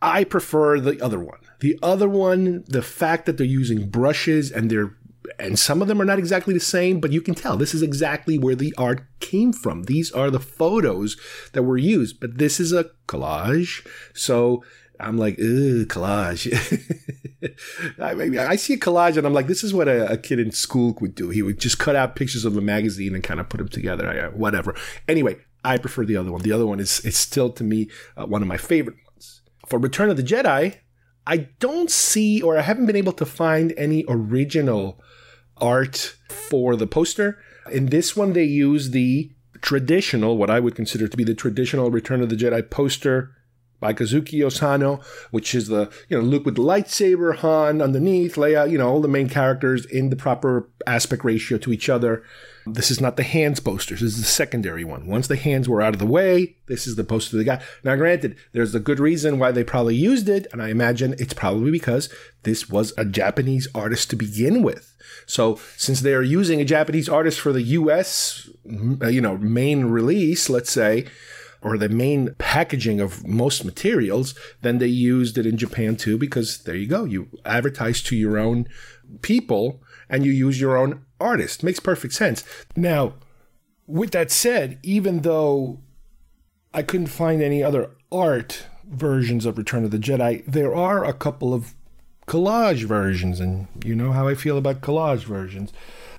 [0.00, 1.40] I prefer the other one.
[1.60, 4.94] The other one, the fact that they're using brushes and they're
[5.38, 7.82] and some of them are not exactly the same, but you can tell this is
[7.82, 9.82] exactly where the art came from.
[9.82, 11.16] These are the photos
[11.52, 13.86] that were used, but this is a collage.
[14.14, 14.64] So
[15.00, 16.46] I'm like, ooh, collage.
[18.00, 20.40] I, mean, I see a collage and I'm like, this is what a, a, kid
[20.40, 21.30] in school would do.
[21.30, 24.32] He would just cut out pictures of a magazine and kind of put them together,
[24.34, 24.74] whatever.
[25.06, 26.42] Anyway, I prefer the other one.
[26.42, 29.42] The other one is, is still to me uh, one of my favorite ones.
[29.66, 30.78] For Return of the Jedi,
[31.26, 35.00] I don't see or I haven't been able to find any original
[35.58, 37.38] art for the poster.
[37.70, 39.30] In this one, they use the
[39.60, 43.34] traditional, what I would consider to be the traditional Return of the Jedi poster
[43.80, 48.70] by Kazuhiko Sano, which is the, you know, Luke with the lightsaber, Han underneath, Leia,
[48.70, 52.24] you know, all the main characters in the proper aspect ratio to each other.
[52.66, 54.00] This is not the hands posters.
[54.00, 55.06] This is the secondary one.
[55.06, 57.62] Once the hands were out of the way, this is the poster they got.
[57.82, 61.32] Now, granted, there's a good reason why they probably used it, and I imagine it's
[61.32, 62.12] probably because
[62.42, 64.94] this was a Japanese artist to begin with.
[65.24, 68.50] So, since they are using a Japanese artist for the U.S.,
[69.00, 71.06] uh, you know, main release, let's say,
[71.62, 76.58] or the main packaging of most materials, then they used it in Japan too, because
[76.62, 77.04] there you go.
[77.04, 78.66] You advertise to your own
[79.22, 81.62] people and you use your own artist.
[81.62, 82.44] Makes perfect sense.
[82.76, 83.14] Now,
[83.86, 85.80] with that said, even though
[86.72, 91.12] I couldn't find any other art versions of Return of the Jedi, there are a
[91.12, 91.74] couple of
[92.26, 95.72] collage versions, and you know how I feel about collage versions.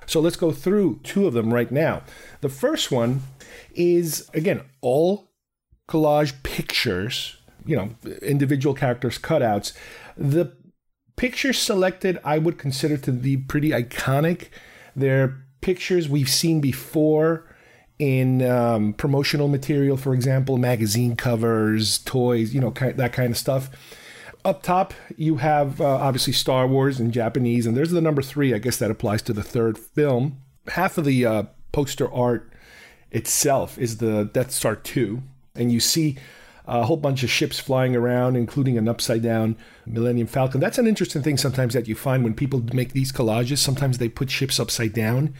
[0.07, 2.01] So let's go through two of them right now.
[2.41, 3.21] The first one
[3.75, 5.28] is, again, all
[5.89, 7.89] collage pictures, you know,
[8.21, 9.73] individual characters cutouts.
[10.15, 10.53] The
[11.15, 14.49] pictures selected I would consider to be pretty iconic.
[14.95, 17.45] They're pictures we've seen before
[17.97, 23.69] in um, promotional material, for example, magazine covers, toys, you know, that kind of stuff.
[24.45, 28.53] Up top, you have uh, obviously Star Wars in Japanese, and there's the number three.
[28.53, 30.37] I guess that applies to the third film.
[30.69, 32.53] Half of the uh, poster art
[33.11, 35.21] itself is the Death Star 2,
[35.59, 36.17] and you see
[36.65, 40.61] a whole bunch of ships flying around, including an upside down Millennium Falcon.
[40.61, 43.57] That's an interesting thing sometimes that you find when people make these collages.
[43.57, 45.33] Sometimes they put ships upside down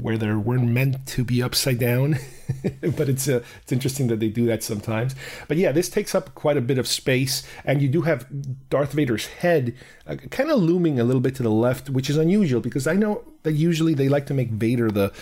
[0.00, 2.16] where they weren't meant to be upside down.
[2.80, 5.14] but it's uh, it's interesting that they do that sometimes.
[5.48, 8.26] But yeah, this takes up quite a bit of space, and you do have
[8.70, 9.74] Darth Vader's head
[10.06, 12.94] uh, kind of looming a little bit to the left, which is unusual because I
[12.94, 15.12] know that usually they like to make Vader the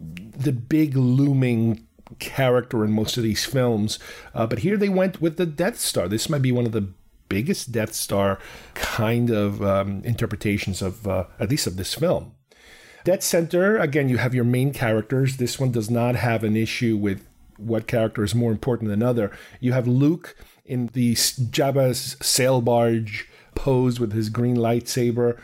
[0.00, 1.85] the big looming
[2.18, 3.98] character in most of these films.
[4.34, 6.08] Uh, but here they went with the Death Star.
[6.08, 6.88] This might be one of the
[7.28, 8.38] biggest Death Star
[8.74, 12.32] kind of um, interpretations of, uh, at least of this film.
[13.04, 15.36] Death Center, again, you have your main characters.
[15.36, 19.30] This one does not have an issue with what character is more important than another.
[19.60, 25.38] You have Luke in the Jabba's sail barge pose with his green lightsaber.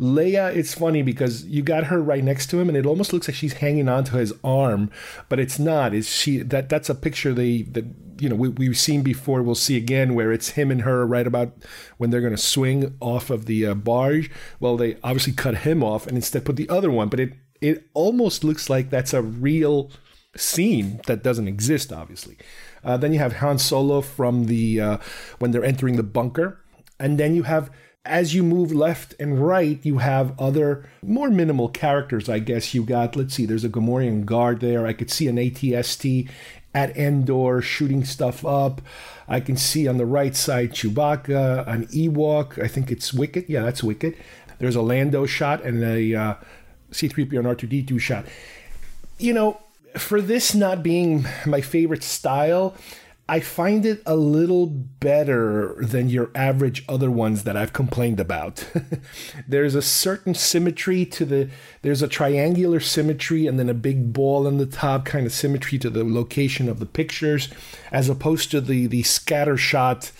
[0.00, 3.28] Leia, it's funny because you got her right next to him, and it almost looks
[3.28, 4.90] like she's hanging onto his arm,
[5.28, 5.92] but it's not.
[5.92, 6.70] Is she that?
[6.70, 7.84] That's a picture they that
[8.18, 9.42] you know we, we've seen before.
[9.42, 11.52] We'll see again where it's him and her right about
[11.98, 14.30] when they're going to swing off of the uh, barge.
[14.58, 17.90] Well, they obviously cut him off and instead put the other one, but it it
[17.92, 19.90] almost looks like that's a real
[20.34, 22.38] scene that doesn't exist, obviously.
[22.82, 24.98] Uh, then you have Han Solo from the uh,
[25.40, 26.64] when they're entering the bunker,
[26.98, 27.70] and then you have
[28.04, 32.72] as you move left and right, you have other more minimal characters, I guess.
[32.74, 34.86] You got, let's see, there's a Gamorrean guard there.
[34.86, 36.28] I could see an ATST
[36.74, 38.80] at Endor shooting stuff up.
[39.28, 42.62] I can see on the right side Chewbacca, an Ewok.
[42.62, 43.50] I think it's Wicket.
[43.50, 44.16] Yeah, that's Wicket.
[44.58, 46.34] There's a Lando shot and a uh,
[46.92, 48.26] C3PO and R2D2 shot.
[49.18, 49.60] You know,
[49.96, 52.74] for this not being my favorite style,
[53.30, 58.68] I find it a little better than your average other ones that I've complained about.
[59.48, 61.48] there's a certain symmetry to the
[61.82, 65.78] there's a triangular symmetry and then a big ball on the top kind of symmetry
[65.78, 67.48] to the location of the pictures
[67.92, 70.10] as opposed to the the scatter shot,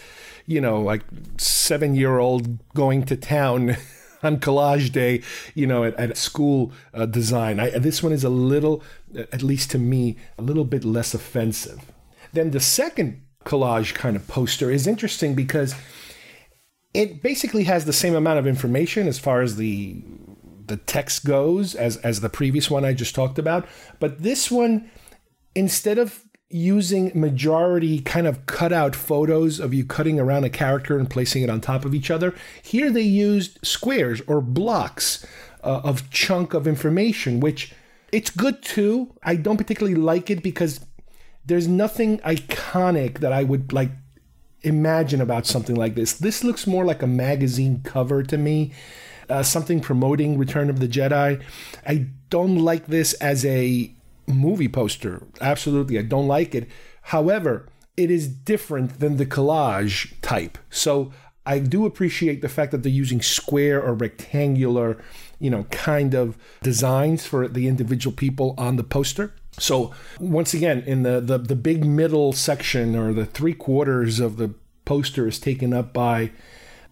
[0.47, 1.05] you know, like
[1.37, 3.77] 7-year-old going to town
[4.23, 5.21] on collage day,
[5.57, 7.59] you know, at, at school uh, design.
[7.59, 8.85] I, this one is a little,
[9.17, 11.90] at least to me, a little bit less offensive.
[12.33, 15.75] Then the second collage kind of poster is interesting because
[16.93, 20.03] it basically has the same amount of information as far as the
[20.67, 23.67] the text goes as as the previous one I just talked about,
[23.99, 24.91] but this one
[25.55, 31.09] instead of using majority kind of cutout photos of you cutting around a character and
[31.09, 35.25] placing it on top of each other, here they used squares or blocks
[35.63, 37.73] uh, of chunk of information, which
[38.13, 39.15] it's good too.
[39.23, 40.81] I don't particularly like it because
[41.51, 43.91] there's nothing iconic that I would like
[44.63, 46.13] imagine about something like this.
[46.13, 48.73] This looks more like a magazine cover to me,
[49.29, 51.43] uh, something promoting Return of the Jedi.
[51.85, 53.93] I don't like this as a
[54.29, 55.27] movie poster.
[55.41, 56.69] Absolutely, I don't like it.
[57.03, 60.57] However, it is different than the collage type.
[60.71, 61.11] So
[61.45, 65.03] I do appreciate the fact that they're using square or rectangular,
[65.41, 69.35] you know, kind of designs for the individual people on the poster.
[69.61, 74.37] So once again, in the, the, the big middle section or the three quarters of
[74.37, 74.55] the
[74.85, 76.33] poster is taken up by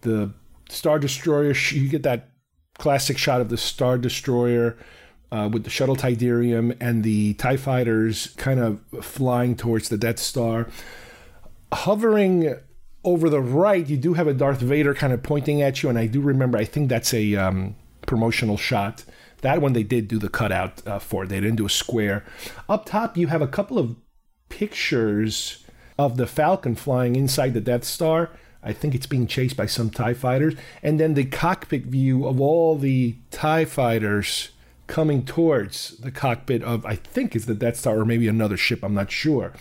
[0.01, 0.31] the
[0.69, 1.53] Star Destroyer.
[1.71, 2.29] You get that
[2.77, 4.77] classic shot of the Star Destroyer
[5.31, 10.19] uh, with the shuttle Tydirium and the TIE fighters kind of flying towards the Death
[10.19, 10.67] Star.
[11.73, 12.55] Hovering
[13.03, 15.97] over the right, you do have a Darth Vader kind of pointing at you, and
[15.97, 19.03] I do remember, I think that's a um, promotional shot
[19.41, 21.25] That one they did do the cutout uh, for.
[21.25, 22.25] They didn't do a square.
[22.67, 23.95] Up top, you have a couple of
[24.49, 25.65] pictures
[25.97, 28.31] of the Falcon flying inside the Death Star.
[28.61, 30.55] I think it's being chased by some TIE fighters.
[30.83, 34.49] And then the cockpit view of all the TIE fighters
[34.87, 38.83] coming towards the cockpit of, I think is the Death Star or maybe another ship,
[38.83, 39.53] I'm not sure.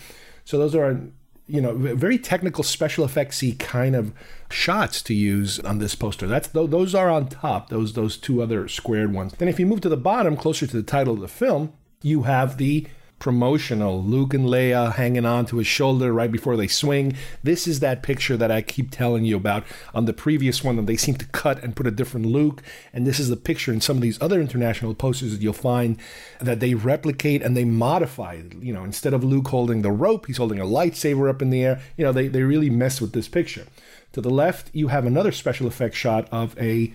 [0.44, 1.00] So those are,
[1.48, 4.12] you know, very technical special effectsy kind of
[4.50, 6.26] shots to use on this poster.
[6.26, 7.70] That's those are on top.
[7.70, 9.32] Those those two other squared ones.
[9.32, 11.72] Then if you move to the bottom, closer to the title of the film,
[12.02, 12.86] you have the
[13.18, 17.16] promotional Luke and Leia hanging on to his shoulder right before they swing.
[17.42, 20.86] This is that picture that I keep telling you about on the previous one that
[20.86, 22.62] they seem to cut and put a different Luke.
[22.92, 25.98] And this is the picture in some of these other international posters that you'll find
[26.40, 28.40] that they replicate and they modify.
[28.60, 31.64] You know, instead of Luke holding the rope, he's holding a lightsaber up in the
[31.64, 31.80] air.
[31.96, 33.66] You know, they, they really mess with this picture.
[34.12, 36.92] To the left, you have another special effect shot of a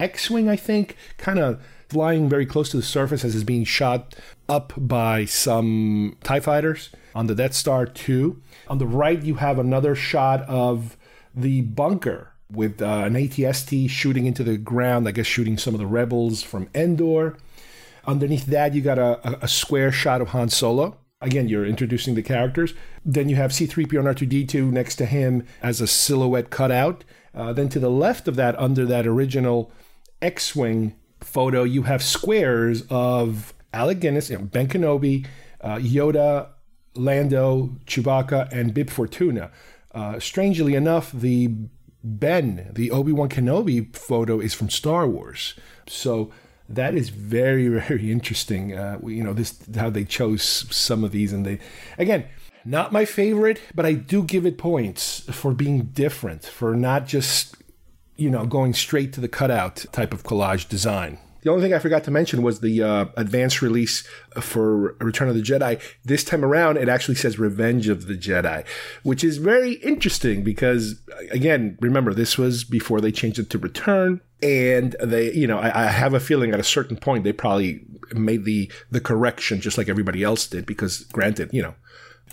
[0.00, 4.14] X-wing, I think, kind of flying very close to the surface as it's being shot
[4.48, 8.40] up by some TIE fighters on the Death Star 2.
[8.68, 10.96] On the right, you have another shot of
[11.34, 15.80] the bunker with uh, an ATST shooting into the ground, I guess shooting some of
[15.80, 17.36] the rebels from Endor.
[18.06, 20.96] Underneath that, you got a, a square shot of Han Solo.
[21.20, 22.74] Again, you're introducing the characters.
[23.04, 27.04] Then you have C3PO and R2D2 next to him as a silhouette cutout.
[27.34, 29.70] Uh, then to the left of that, under that original
[30.22, 30.94] X Wing
[31.28, 35.26] photo, you have squares of Alec Guinness, you know, Ben Kenobi,
[35.60, 36.48] uh, Yoda,
[36.94, 39.50] Lando, Chewbacca, and Bib Fortuna.
[39.94, 41.50] Uh, strangely enough, the
[42.02, 45.54] Ben, the Obi Wan Kenobi photo is from Star Wars.
[45.86, 46.30] So
[46.68, 48.76] that is very, very interesting.
[48.76, 51.58] Uh, you know, this how they chose some of these, and they
[51.98, 52.24] again.
[52.64, 57.56] Not my favorite, but I do give it points for being different, for not just
[58.18, 61.18] you know, going straight to the cutout type of collage design.
[61.42, 64.06] The only thing I forgot to mention was the uh, advanced release
[64.40, 65.80] for Return of the Jedi.
[66.04, 68.66] This time around, it actually says Revenge of the Jedi,
[69.04, 71.00] which is very interesting because,
[71.30, 74.20] again, remember, this was before they changed it to Return.
[74.42, 77.84] And they, you know, I, I have a feeling at a certain point they probably
[78.12, 81.74] made the the correction just like everybody else did because, granted, you know,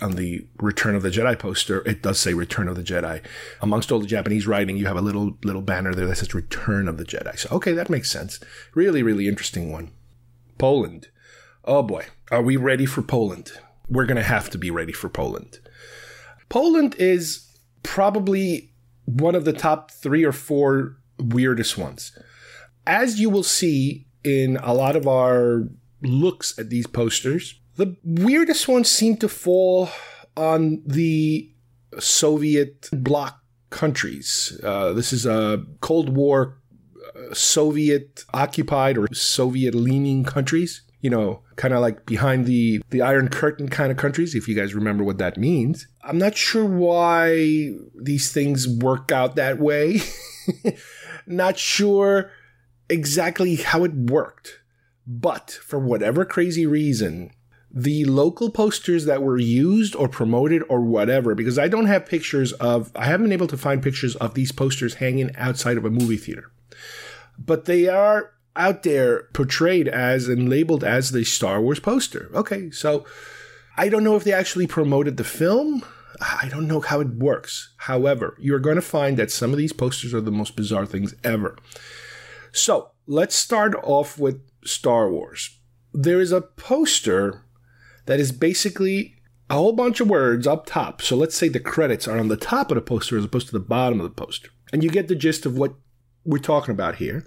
[0.00, 3.22] on the Return of the Jedi poster, it does say Return of the Jedi.
[3.60, 6.88] Amongst all the Japanese writing, you have a little little banner there that says Return
[6.88, 7.38] of the Jedi.
[7.38, 8.40] So okay, that makes sense.
[8.74, 9.90] Really, really interesting one.
[10.58, 11.08] Poland.
[11.64, 13.52] Oh boy, are we ready for Poland?
[13.88, 15.58] We're gonna have to be ready for Poland.
[16.48, 17.46] Poland is
[17.82, 18.72] probably
[19.04, 22.16] one of the top three or four weirdest ones.
[22.86, 25.68] As you will see in a lot of our
[26.02, 29.88] looks at these posters, the weirdest ones seem to fall
[30.36, 31.50] on the
[31.98, 34.58] Soviet bloc countries.
[34.62, 36.58] Uh, this is a Cold War
[37.14, 40.82] uh, Soviet occupied or Soviet leaning countries.
[41.00, 44.56] You know, kind of like behind the, the Iron Curtain kind of countries, if you
[44.56, 45.86] guys remember what that means.
[46.02, 50.00] I'm not sure why these things work out that way.
[51.26, 52.32] not sure
[52.88, 54.60] exactly how it worked.
[55.06, 57.30] But for whatever crazy reason,
[57.78, 62.54] the local posters that were used or promoted or whatever, because I don't have pictures
[62.54, 65.90] of, I haven't been able to find pictures of these posters hanging outside of a
[65.90, 66.50] movie theater.
[67.38, 72.30] But they are out there portrayed as and labeled as the Star Wars poster.
[72.32, 73.04] Okay, so
[73.76, 75.84] I don't know if they actually promoted the film.
[76.18, 77.74] I don't know how it works.
[77.76, 81.14] However, you're going to find that some of these posters are the most bizarre things
[81.22, 81.58] ever.
[82.52, 85.58] So let's start off with Star Wars.
[85.92, 87.42] There is a poster
[88.06, 89.16] that is basically
[89.48, 91.02] a whole bunch of words up top.
[91.02, 93.52] So let's say the credits are on the top of the poster as opposed to
[93.52, 94.48] the bottom of the poster.
[94.72, 95.74] And you get the gist of what
[96.24, 97.24] we're talking about here.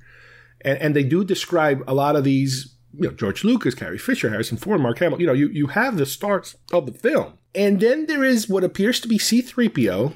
[0.62, 4.30] And, and they do describe a lot of these, you know, George Lucas, Carrie Fisher,
[4.30, 5.22] Harrison Ford, Mark Hamill.
[5.22, 7.38] You know, you, you have the stars of the film.
[7.56, 10.16] And then there is what appears to be C3PO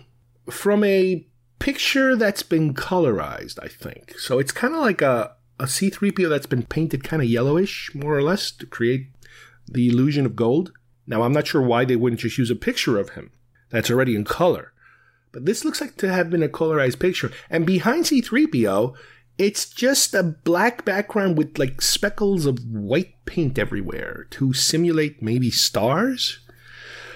[0.50, 1.26] from a
[1.60, 4.20] picture that's been colorized, I think.
[4.20, 8.18] So it's kind of like a, a C3PO that's been painted kind of yellowish, more
[8.18, 9.08] or less, to create
[9.74, 10.72] the illusion of gold.
[11.06, 13.32] Now, I'm not sure why they wouldn't just use a picture of him
[13.70, 14.72] that's already in color.
[15.32, 17.32] But this looks like to have been a colorized picture.
[17.50, 18.96] And behind C3PO,
[19.38, 25.50] it's just a black background with like speckles of white paint everywhere to simulate maybe
[25.50, 26.40] stars.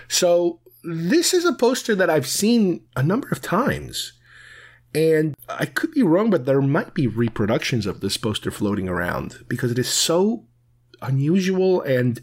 [0.08, 4.14] So, this is a poster that I've seen a number of times.
[4.95, 9.43] And I could be wrong, but there might be reproductions of this poster floating around
[9.47, 10.45] because it is so
[11.01, 12.22] unusual and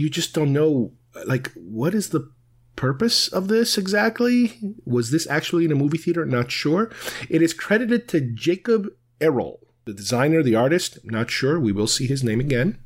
[0.00, 0.92] you just don't know
[1.26, 2.30] like what is the
[2.76, 6.90] purpose of this exactly was this actually in a movie theater not sure
[7.28, 8.88] it is credited to Jakub
[9.20, 11.58] Erol The designer, the artist, not sure.
[11.58, 12.78] We will see his name again.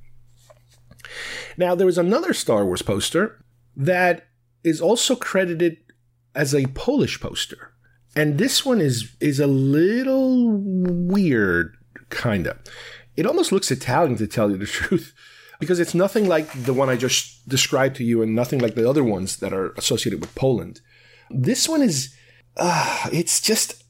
[1.57, 3.45] Now, there was another Star Wars poster
[3.77, 4.29] that
[4.65, 5.79] is also credited
[6.35, 7.73] as a Polish poster.
[8.15, 11.77] And this one is is a little weird,
[12.11, 12.59] kinda.
[13.17, 15.15] It almost looks Italian to tell you the truth,
[15.63, 18.91] because it's nothing like the one I just described to you and nothing like the
[18.91, 20.81] other ones that are associated with Poland.
[21.31, 22.13] This one is
[22.57, 23.85] uh, it's just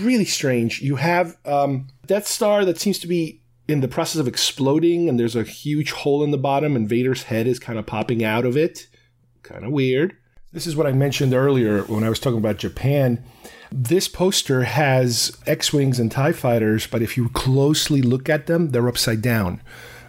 [0.00, 0.80] really strange.
[0.80, 5.20] You have um, Death Star that seems to be in the process of exploding, and
[5.20, 8.46] there's a huge hole in the bottom, and Vader's head is kind of popping out
[8.46, 8.88] of it.
[9.42, 10.16] Kind of weird.
[10.54, 13.22] This is what I mentioned earlier when I was talking about Japan.
[13.70, 18.70] This poster has X Wings and TIE fighters, but if you closely look at them,
[18.70, 19.60] they're upside down.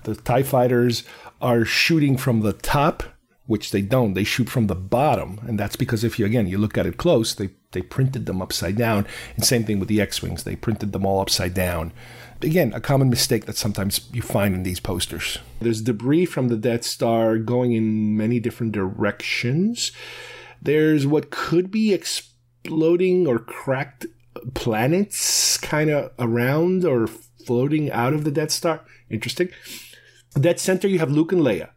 [0.04, 1.04] The TIE fighters
[1.42, 3.04] are shooting from the top,
[3.46, 4.14] which they don't.
[4.14, 5.40] They shoot from the bottom.
[5.48, 8.42] And that's because if you, again, you look at it close, they, they printed them
[8.42, 9.06] upside down.
[9.36, 11.92] And same thing with the X Wings, they printed them all upside down.
[12.42, 15.38] Again, a common mistake that sometimes you find in these posters.
[15.60, 19.92] There's debris from the Death Star going in many different directions.
[20.62, 24.08] There's what could be exploding or cracked
[24.54, 28.82] planets kind of around or floating out of the Death Star.
[29.10, 29.50] Interesting.
[30.36, 31.70] That center, you have Luke and Leia.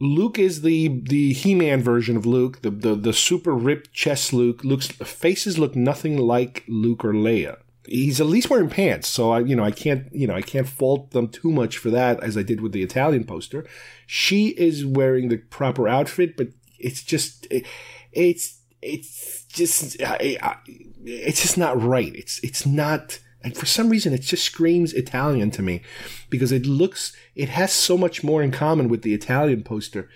[0.00, 4.62] Luke is the the He-Man version of Luke, the, the the super ripped chest Luke.
[4.62, 7.58] Luke's faces look nothing like Luke or Leia.
[7.84, 10.68] He's at least wearing pants, so I you know I can't you know I can't
[10.68, 13.66] fault them too much for that as I did with the Italian poster.
[14.06, 16.48] She is wearing the proper outfit, but
[16.78, 17.66] it's just it,
[18.12, 22.14] it's it's just it's just not right.
[22.14, 25.82] It's it's not and for some reason it just screams Italian to me
[26.28, 30.08] because it looks it has so much more in common with the Italian poster.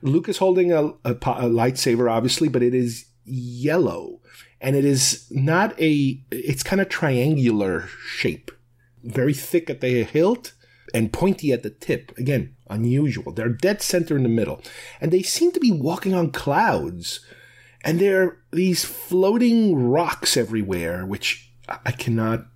[0.00, 4.20] Luke is holding a, a, a lightsaber, obviously, but it is yellow
[4.60, 8.50] and it is not a it's kind of triangular shape,
[9.02, 10.52] very thick at the hilt
[10.94, 12.16] and pointy at the tip.
[12.16, 13.32] Again, unusual.
[13.32, 14.62] They're dead center in the middle,
[15.00, 17.20] and they seem to be walking on clouds.
[17.84, 22.46] And there are these floating rocks everywhere, which I cannot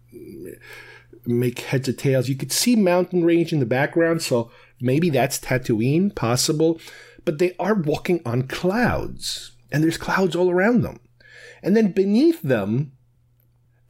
[1.26, 2.28] make heads or tails.
[2.28, 6.80] You could see mountain range in the background, so maybe that's Tatooine, possible.
[7.24, 11.00] But they are walking on clouds, and there's clouds all around them.
[11.62, 12.92] And then beneath them,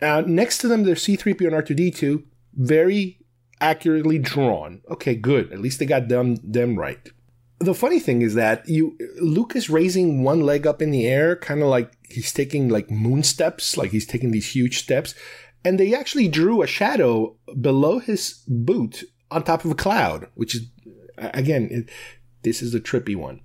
[0.02, 2.24] uh, next to them, there's C3PO and R2D2,
[2.54, 3.18] very
[3.60, 4.82] accurately drawn.
[4.90, 5.52] Okay, good.
[5.52, 7.10] At least they got them them right.
[7.60, 11.36] The funny thing is that you Luke is raising one leg up in the air,
[11.36, 15.14] kind of like he's taking like moon steps, like he's taking these huge steps,
[15.64, 20.54] and they actually drew a shadow below his boot on top of a cloud, which
[20.54, 20.66] is
[21.16, 21.90] again, it,
[22.42, 23.40] this is a trippy one.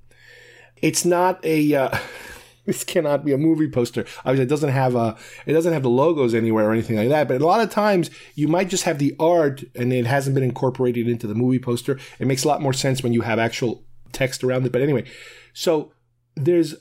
[0.82, 1.74] It's not a.
[1.74, 1.98] Uh,
[2.66, 4.06] this cannot be a movie poster.
[4.20, 5.16] Obviously, it doesn't have a,
[5.46, 7.28] it doesn't have the logos anywhere or anything like that.
[7.28, 10.44] But a lot of times, you might just have the art, and it hasn't been
[10.44, 12.00] incorporated into the movie poster.
[12.20, 14.72] It makes a lot more sense when you have actual text around it.
[14.72, 15.06] But anyway,
[15.54, 15.94] so
[16.36, 16.76] there's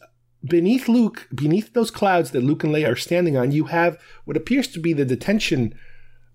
[0.48, 4.36] beneath Luke, beneath those clouds that Luke and Leia are standing on, you have what
[4.36, 5.74] appears to be the detention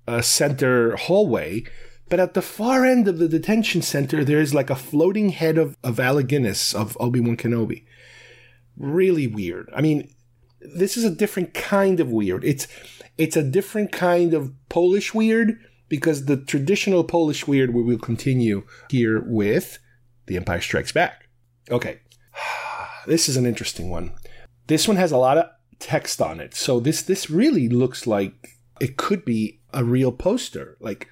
[0.08, 1.64] uh, center hallway.
[2.10, 5.58] But at the far end of the detention center, there is like a floating head
[5.58, 7.86] of, of Alec Guinness of Obi Wan Kenobi
[8.78, 9.70] really weird.
[9.76, 10.14] I mean,
[10.60, 12.44] this is a different kind of weird.
[12.44, 12.68] It's
[13.18, 15.60] it's a different kind of Polish weird
[15.90, 19.80] because the traditional Polish weird we will continue here with
[20.28, 21.28] The Empire Strikes Back.
[21.70, 22.00] Okay.
[23.08, 24.14] This is an interesting one.
[24.68, 25.46] This one has a lot of
[25.80, 26.54] text on it.
[26.54, 28.34] So this this really looks like
[28.80, 30.78] it could be a real poster.
[30.80, 31.08] Like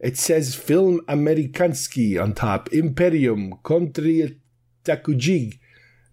[0.00, 4.38] it says Film Amerikanski on top, Imperium Kontri
[4.84, 5.58] Takujig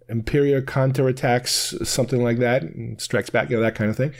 [0.08, 2.62] Imperial counterattacks, something like that,
[2.98, 4.12] strikes back, you know, that kind of thing.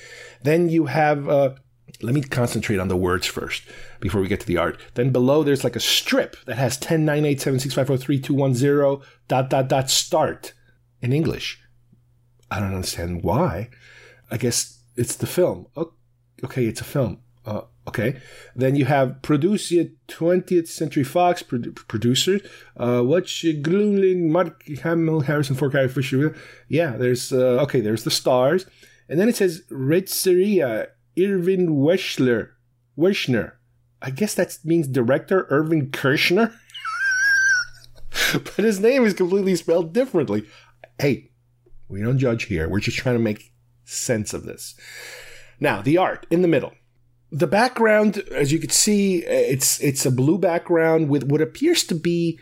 [0.42, 1.54] Then you have, uh,
[2.00, 3.64] let me concentrate on the words first
[4.00, 4.80] before we get to the art.
[4.94, 7.96] Then below there's like a strip that has 10, 9, 8, 7, 6, 5, 4,
[7.98, 10.53] 3, 2, 1, 0, dot, dot, dot, start
[11.04, 11.60] in English.
[12.50, 13.68] I don't understand why.
[14.30, 15.66] I guess it's the film.
[16.42, 17.20] Okay, it's a film.
[17.44, 18.20] Uh, okay.
[18.56, 22.40] Then you have producer 20th Century Fox produ- producers.
[22.76, 26.34] Uh, what's Glumlin, Mark Hamill, Harrison Ford, Carrie Fisher.
[26.68, 28.66] Yeah, there's, uh, okay, there's the stars.
[29.08, 30.88] And then it says Retzeria,
[31.18, 32.50] Irvin Weschler.
[32.96, 33.52] Weschner.
[34.00, 36.54] I guess that means director Irvin Kershner.
[38.32, 40.46] but his name is completely spelled differently.
[40.98, 41.30] Hey,
[41.88, 42.68] we don't judge here.
[42.68, 43.52] We're just trying to make
[43.84, 44.74] sense of this.
[45.60, 46.72] Now, the art in the middle
[47.34, 51.94] the background, as you can see, it's it's a blue background with what appears to
[51.96, 52.38] be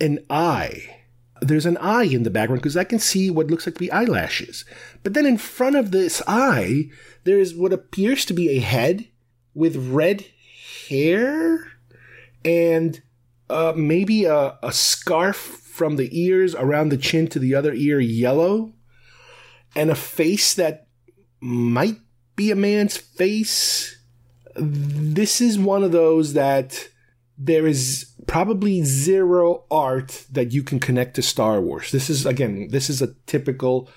[0.00, 0.98] an eye.
[1.40, 3.92] There's an eye in the background because I can see what looks like to be
[3.92, 4.64] eyelashes.
[5.04, 6.90] But then in front of this eye,
[7.22, 9.06] there's what appears to be a head
[9.54, 10.24] with red
[10.88, 11.72] hair
[12.44, 13.00] and
[13.50, 15.36] uh, maybe a, a scarf
[15.72, 18.74] from the ears around the chin to the other ear yellow,
[19.74, 20.86] and a face that
[21.40, 21.96] might
[22.36, 23.98] be a man's face.
[24.54, 26.88] This is one of those that
[27.38, 31.90] there is probably zero art that you can connect to Star Wars.
[31.90, 33.88] This is, again, this is a typical,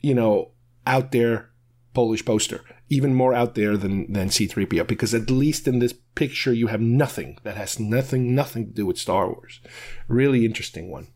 [0.00, 0.50] you know,
[0.88, 1.50] out there
[1.94, 2.60] Polish poster.
[2.88, 6.80] Even more out there than, than C3PO, because at least in this picture, you have
[6.80, 9.60] nothing that has nothing, nothing to do with Star Wars.
[10.08, 11.08] Really interesting one.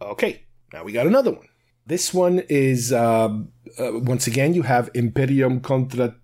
[0.00, 1.48] Okay, now we got another one.
[1.86, 3.38] This one is, uh, uh,
[3.78, 6.14] once again, you have Imperium contra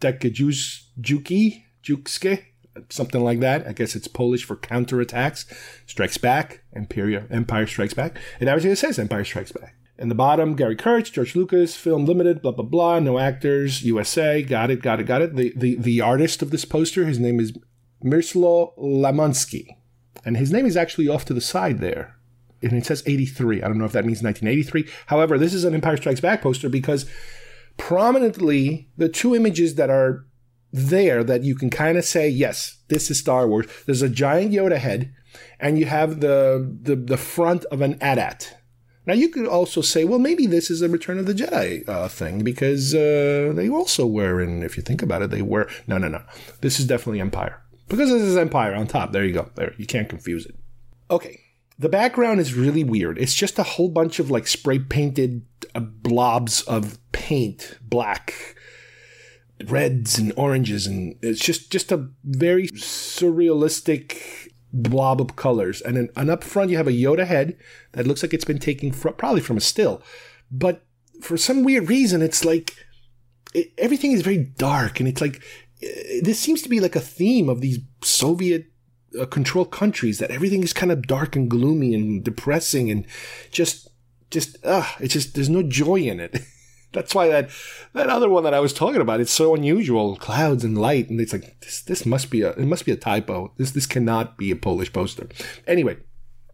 [0.00, 2.44] Juki, Jukske,
[2.90, 3.66] something like that.
[3.66, 5.52] I guess it's Polish for counterattacks.
[5.86, 8.18] Strikes Back, Imperium, Empire Strikes Back.
[8.40, 9.74] It actually says Empire Strikes Back.
[9.98, 12.98] In the bottom, Gary Kurtz, George Lucas, Film Limited, blah blah blah.
[12.98, 14.42] No actors, USA.
[14.42, 15.36] Got it, got it, got it.
[15.36, 17.52] The the the artist of this poster, his name is
[18.04, 19.76] Mirslo Lamansky,
[20.24, 22.16] and his name is actually off to the side there,
[22.60, 23.62] and it says 83.
[23.62, 24.86] I don't know if that means 1983.
[25.06, 27.06] However, this is an Empire Strikes Back poster because
[27.78, 30.26] prominently the two images that are
[30.72, 33.66] there that you can kind of say, yes, this is Star Wars.
[33.86, 35.14] There's a giant Yoda head,
[35.58, 38.55] and you have the the the front of an AT-AT
[39.06, 42.08] now, you could also say, well, maybe this is a Return of the Jedi uh,
[42.08, 45.68] thing because uh, they also were in, if you think about it, they were.
[45.86, 46.22] No, no, no.
[46.60, 47.62] This is definitely Empire.
[47.88, 49.12] Because this is Empire on top.
[49.12, 49.50] There you go.
[49.54, 49.74] There.
[49.78, 50.56] You can't confuse it.
[51.08, 51.40] Okay.
[51.78, 53.18] The background is really weird.
[53.18, 55.44] It's just a whole bunch of like spray painted
[55.74, 58.56] uh, blobs of paint, black,
[59.66, 64.48] reds and oranges, and it's just just a very surrealistic
[64.82, 65.80] blob of colors.
[65.80, 67.56] And then and up front, you have a Yoda head
[67.92, 70.02] that looks like it's been taken from, probably from a still.
[70.50, 70.84] But
[71.20, 72.74] for some weird reason, it's like
[73.54, 75.00] it, everything is very dark.
[75.00, 75.42] And it's like
[75.80, 78.66] it, this seems to be like a theme of these Soviet
[79.18, 83.06] uh, controlled countries that everything is kind of dark and gloomy and depressing and
[83.50, 83.88] just,
[84.30, 86.38] just, ah, uh, it's just, there's no joy in it.
[86.96, 87.50] That's why that
[87.92, 91.20] that other one that I was talking about it's so unusual, clouds and light, and
[91.20, 93.52] it's like this this must be a it must be a typo.
[93.58, 95.28] This this cannot be a Polish poster.
[95.66, 95.98] Anyway,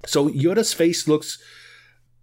[0.05, 1.40] so Yoda's face looks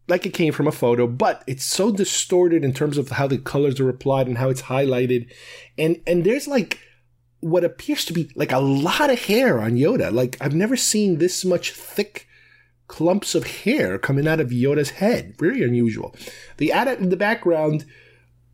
[0.10, 3.38] like it came from a photo, but it's so distorted in terms of how the
[3.38, 5.32] colors are applied and how it's highlighted,
[5.78, 6.80] and and there's like
[7.40, 10.12] what appears to be like a lot of hair on Yoda.
[10.12, 12.28] Like I've never seen this much thick
[12.90, 15.38] clumps of hair coming out of Yoda's head.
[15.40, 16.14] Very unusual.
[16.58, 17.86] The in the background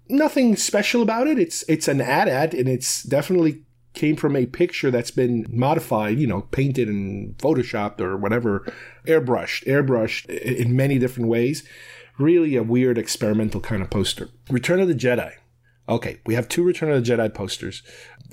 [0.09, 1.39] nothing special about it.
[1.39, 6.19] It's it's an ad ad, and it's definitely came from a picture that's been modified,
[6.19, 8.71] you know, painted and photoshopped or whatever,
[9.07, 11.67] airbrushed, airbrushed in many different ways.
[12.17, 14.29] Really a weird experimental kind of poster.
[14.49, 15.33] Return of the Jedi.
[15.87, 17.83] Okay, we have two Return of the Jedi posters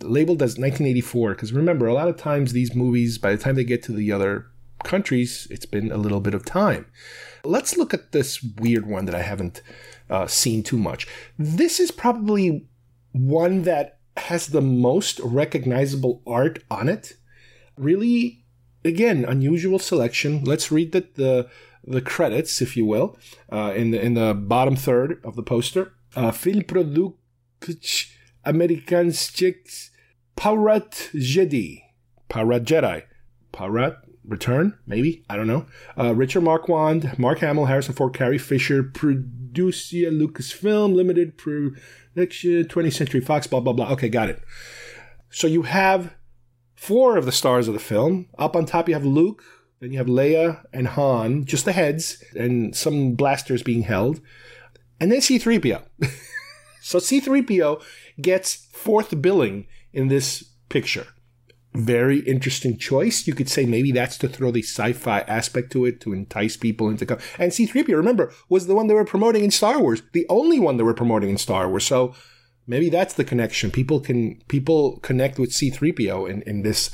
[0.01, 3.65] labeled as 1984 because remember, a lot of times these movies, by the time they
[3.65, 4.47] get to the other
[4.85, 6.87] countries, it's been a little bit of time.
[7.45, 9.63] Let's look at this weird one that I haven't
[10.09, 11.07] uh, seen too much.
[11.39, 12.67] This is probably
[13.13, 17.15] one that has the most recognizable art on it.
[17.77, 18.45] Really,
[18.85, 20.45] again, unusual selection.
[20.45, 21.49] Let's read the the,
[21.85, 23.19] the credits, if you will,
[23.51, 25.95] uh, in the in the bottom third of the poster.
[26.15, 27.17] Uh, Film Produkt
[28.47, 29.91] Amerykańskich
[30.37, 31.83] Powrót Jedi.
[32.29, 33.03] Powrót Jedi.
[33.53, 35.25] Powrót return, maybe.
[35.29, 35.67] I don't know.
[35.99, 43.21] Uh, Richard Marquand, Mark Hamill, Harrison Ford, Carrie Fisher, Producia Lucasfilm, Limited Production, 20th Century
[43.21, 43.91] Fox, blah, blah, blah.
[43.93, 44.43] Okay, got it.
[45.31, 46.15] So you have
[46.75, 48.29] four of the stars of the film.
[48.39, 49.43] Up on top, you have Luke.
[49.81, 54.21] Then you have Leia and Han, just the heads, and some blasters being held.
[55.01, 55.83] And then C3PO.
[56.83, 57.83] so C3PO
[58.21, 61.09] gets fourth billing in this picture
[61.75, 63.27] very interesting choice.
[63.27, 66.89] You could say maybe that's to throw the sci-fi aspect to it to entice people
[66.89, 67.19] into come.
[67.39, 70.77] And C-3PO, remember, was the one they were promoting in Star Wars, the only one
[70.77, 71.87] they were promoting in Star Wars.
[71.87, 72.15] So
[72.67, 73.71] maybe that's the connection.
[73.71, 76.91] People can people connect with C-3PO in, in this.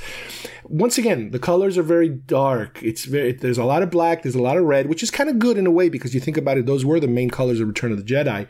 [0.64, 2.80] Once again, the colors are very dark.
[2.82, 5.28] It's very there's a lot of black, there's a lot of red, which is kind
[5.28, 7.60] of good in a way because you think about it, those were the main colors
[7.60, 8.48] of Return of the Jedi.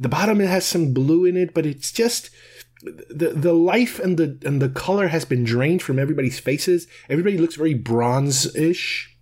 [0.00, 2.30] The bottom it has some blue in it, but it's just
[2.82, 6.86] the the life and the and the color has been drained from everybody's faces.
[7.08, 9.16] Everybody looks very bronze-ish.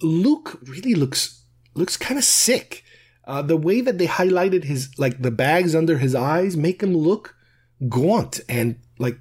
[0.00, 1.44] Luke really looks
[1.74, 2.84] looks kind of sick.
[3.24, 6.96] Uh, the way that they highlighted his like the bags under his eyes make him
[6.96, 7.36] look
[7.88, 9.18] gaunt and like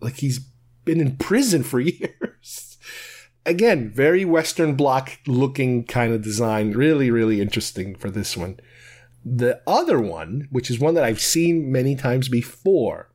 [0.00, 0.40] like he's
[0.84, 2.78] been in prison for years.
[3.46, 6.72] Again, very Western bloc looking kind of design.
[6.72, 8.60] Really, really interesting for this one.
[9.24, 13.10] The other one, which is one that I've seen many times before,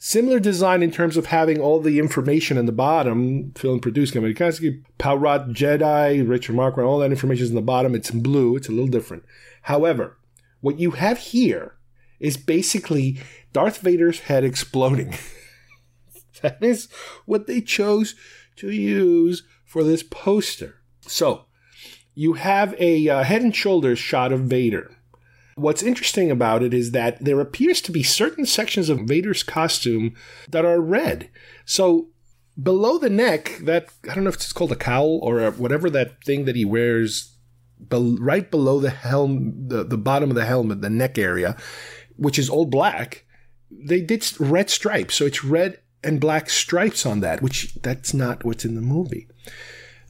[0.00, 3.52] Similar design in terms of having all the information in the bottom.
[3.56, 7.96] Film produced Kevin Kansky, Paurat Jedi, Richard Marquand, all that information is in the bottom.
[7.96, 8.56] It's in blue.
[8.56, 9.24] It's a little different.
[9.62, 10.16] However,
[10.60, 11.74] what you have here
[12.20, 13.18] is basically
[13.52, 15.14] Darth Vader's head exploding.
[16.42, 16.88] that is
[17.26, 18.14] what they chose
[18.56, 20.76] to use for this poster.
[21.00, 21.46] So,
[22.14, 24.96] you have a uh, head and shoulders shot of Vader.
[25.58, 30.14] What's interesting about it is that there appears to be certain sections of Vader's costume
[30.48, 31.30] that are red.
[31.64, 32.08] So,
[32.60, 36.22] below the neck, that I don't know if it's called a cowl or whatever that
[36.24, 37.36] thing that he wears,
[37.88, 41.56] be- right below the helm, the, the bottom of the helmet, the neck area,
[42.16, 43.24] which is all black,
[43.70, 45.14] they did red stripes.
[45.14, 49.28] So it's red and black stripes on that, which that's not what's in the movie.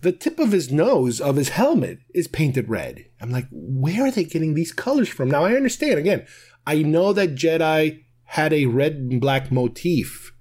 [0.00, 3.06] The tip of his nose of his helmet is painted red.
[3.20, 5.28] I'm like, where are they getting these colors from?
[5.28, 6.26] Now I understand again.
[6.66, 10.32] I know that Jedi had a red and black motif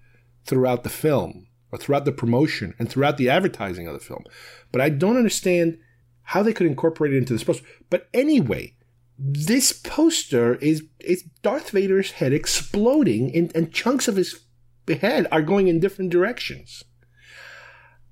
[0.46, 4.24] throughout the film, or throughout the promotion, and throughout the advertising of the film.
[4.72, 5.80] But I don't understand
[6.24, 7.66] how they could incorporate it into this poster.
[7.90, 8.76] But anyway,
[9.18, 14.42] this poster is is Darth Vader's head exploding, and, and chunks of his
[14.88, 16.84] head are going in different directions.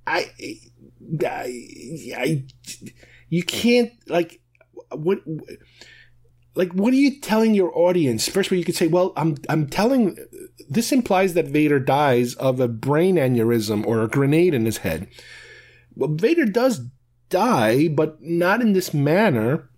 [0.08, 0.32] I,
[1.24, 1.68] I,
[2.18, 2.46] I,
[3.30, 4.42] you can't like
[4.92, 5.20] what,
[6.56, 8.28] like what are you telling your audience?
[8.28, 10.18] First of all, you could say, well, I'm I'm telling.
[10.70, 15.08] This implies that Vader dies of a brain aneurysm or a grenade in his head.
[15.96, 16.82] Well, Vader does
[17.30, 19.70] die, but not in this manner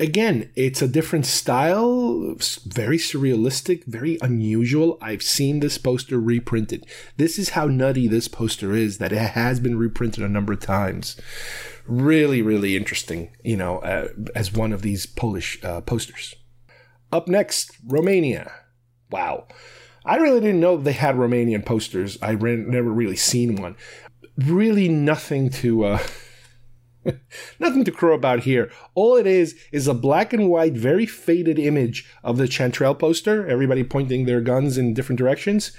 [0.00, 2.36] again, it's a different style,
[2.66, 4.98] very surrealistic, very unusual.
[5.00, 6.86] I've seen this poster reprinted.
[7.16, 10.60] This is how nutty this poster is that it has been reprinted a number of
[10.60, 11.16] times.
[11.86, 16.34] Really, really interesting, you know, uh, as one of these Polish uh, posters.
[17.10, 18.52] Up next, Romania.
[19.10, 19.48] Wow.
[20.04, 22.18] I really didn't know they had Romanian posters.
[22.22, 23.76] I re- never really seen one.
[24.36, 25.84] Really nothing to.
[25.84, 25.98] Uh,
[27.58, 28.70] Nothing to crow about here.
[28.94, 33.46] All it is is a black and white, very faded image of the Chantrell poster,
[33.46, 35.72] everybody pointing their guns in different directions,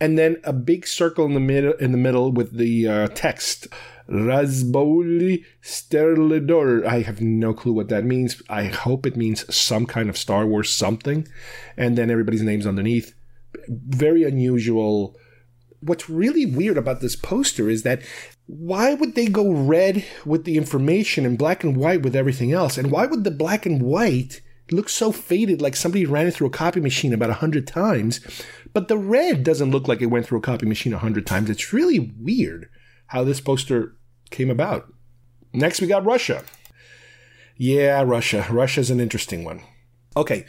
[0.00, 3.68] and then a big circle in the middle in the middle with the uh, text
[4.08, 6.86] Razbouli Sterlidor.
[6.86, 8.42] I have no clue what that means.
[8.48, 11.26] I hope it means some kind of Star Wars something,
[11.76, 13.14] and then everybody's names underneath.
[13.68, 15.16] Very unusual
[15.80, 18.02] what's really weird about this poster is that
[18.46, 22.78] why would they go red with the information and black and white with everything else?
[22.78, 24.40] And why would the black and white
[24.70, 28.20] look so faded like somebody ran it through a copy machine about a hundred times?
[28.72, 31.50] But the red doesn't look like it went through a copy machine a hundred times.
[31.50, 32.68] It's really weird
[33.08, 33.96] how this poster
[34.30, 34.92] came about.
[35.52, 36.44] Next, we got Russia.
[37.56, 38.46] Yeah, Russia.
[38.50, 39.62] Russia's an interesting one.
[40.16, 40.46] Okay,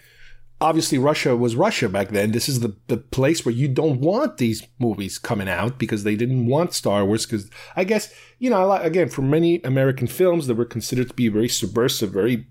[0.60, 2.32] obviously Russia was Russia back then.
[2.32, 6.16] This is the, the place where you don't want these movies coming out because they
[6.16, 7.26] didn't want Star Wars.
[7.26, 11.28] Because I guess, you know, again, for many American films that were considered to be
[11.28, 12.48] very subversive, very,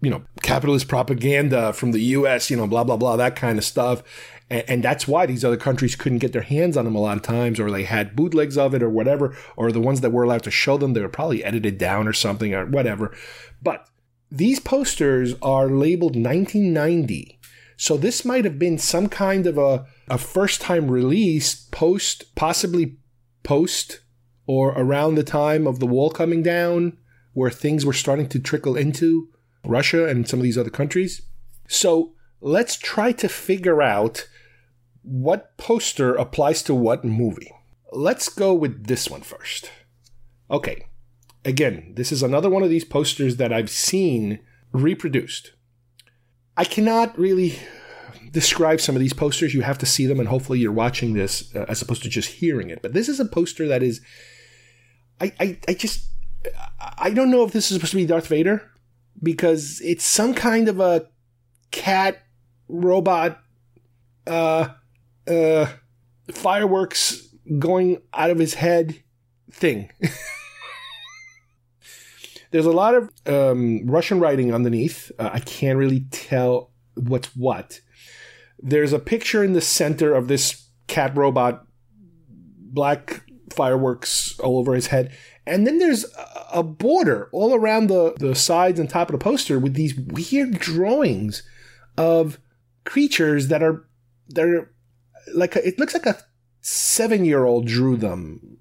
[0.00, 3.64] you know, capitalist propaganda from the US, you know, blah, blah, blah, that kind of
[3.64, 4.02] stuff.
[4.48, 7.18] And, and that's why these other countries couldn't get their hands on them a lot
[7.18, 10.24] of times, or they had bootlegs of it or whatever, or the ones that were
[10.24, 13.14] allowed to show them, they were probably edited down or something or whatever.
[13.62, 13.86] But
[14.32, 17.39] these posters are labeled 1990
[17.80, 22.98] so this might have been some kind of a, a first time release post, possibly
[23.42, 24.00] post
[24.46, 26.98] or around the time of the wall coming down,
[27.32, 29.30] where things were starting to trickle into
[29.64, 31.22] Russia and some of these other countries.
[31.68, 32.12] So
[32.42, 34.28] let's try to figure out
[35.00, 37.50] what poster applies to what movie.
[37.92, 39.70] Let's go with this one first.
[40.50, 40.84] Okay,
[41.46, 45.52] again, this is another one of these posters that I've seen reproduced.
[46.56, 47.58] I cannot really
[48.32, 49.54] describe some of these posters.
[49.54, 52.30] You have to see them, and hopefully you're watching this uh, as opposed to just
[52.30, 52.82] hearing it.
[52.82, 54.00] But this is a poster that is,
[55.20, 56.06] I, I, I just,
[56.98, 58.70] I don't know if this is supposed to be Darth Vader
[59.22, 61.08] because it's some kind of a
[61.70, 62.22] cat
[62.68, 63.40] robot,
[64.26, 64.68] uh,
[65.26, 65.66] uh,
[66.32, 67.28] fireworks
[67.58, 69.02] going out of his head
[69.50, 69.90] thing.
[72.50, 75.12] There's a lot of um, Russian writing underneath.
[75.18, 77.80] Uh, I can't really tell what's what.
[78.58, 81.64] There's a picture in the center of this cat robot,
[82.28, 83.22] black
[83.52, 85.12] fireworks all over his head.
[85.46, 86.04] And then there's
[86.52, 90.58] a border all around the, the sides and top of the poster with these weird
[90.58, 91.42] drawings
[91.96, 92.38] of
[92.84, 93.86] creatures that are
[94.28, 94.72] that are
[95.34, 96.22] like a, it looks like a
[96.60, 98.58] seven year old drew them,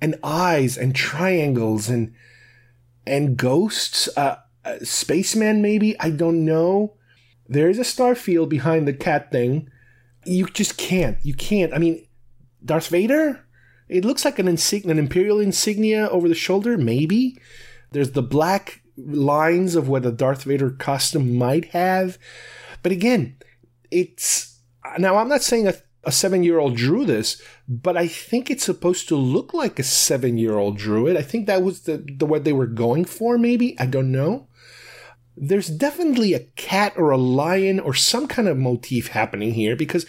[0.00, 2.14] and eyes and triangles and
[3.06, 6.94] and ghosts, uh, uh, spaceman maybe I don't know.
[7.48, 9.68] There is a star field behind the cat thing.
[10.24, 11.18] You just can't.
[11.22, 11.74] You can't.
[11.74, 12.06] I mean,
[12.64, 13.44] Darth Vader.
[13.88, 16.78] It looks like an insignia, an imperial insignia over the shoulder.
[16.78, 17.36] Maybe
[17.90, 22.18] there's the black lines of what a Darth Vader costume might have,
[22.82, 23.36] but again,
[23.90, 24.60] it's
[24.98, 25.16] now.
[25.16, 25.74] I'm not saying a,
[26.04, 29.84] a seven year old drew this, but I think it's supposed to look like a
[29.84, 31.16] seven year old drew it.
[31.16, 33.38] I think that was the the what they were going for.
[33.38, 34.48] Maybe I don't know
[35.36, 40.06] there's definitely a cat or a lion or some kind of motif happening here because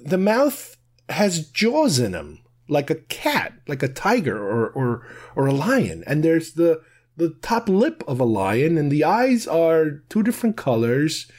[0.00, 0.76] the mouth
[1.08, 5.06] has jaws in them like a cat like a tiger or or
[5.36, 6.80] or a lion and there's the
[7.16, 11.30] the top lip of a lion and the eyes are two different colors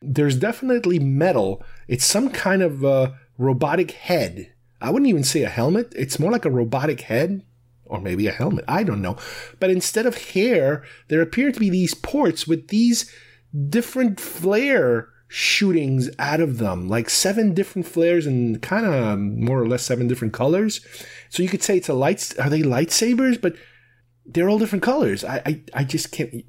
[0.00, 5.48] there's definitely metal it's some kind of a robotic head i wouldn't even say a
[5.48, 7.42] helmet it's more like a robotic head
[7.92, 8.64] or maybe a helmet.
[8.66, 9.18] I don't know.
[9.60, 13.12] But instead of hair, there appear to be these ports with these
[13.68, 19.68] different flare shootings out of them, like seven different flares and kind of more or
[19.68, 20.84] less seven different colors.
[21.28, 22.34] So you could say it's a lights.
[22.38, 23.40] Are they lightsabers?
[23.40, 23.56] But
[24.24, 25.22] they're all different colors.
[25.22, 26.46] I, I, I just can't.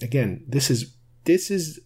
[0.00, 1.80] Again, this is this is.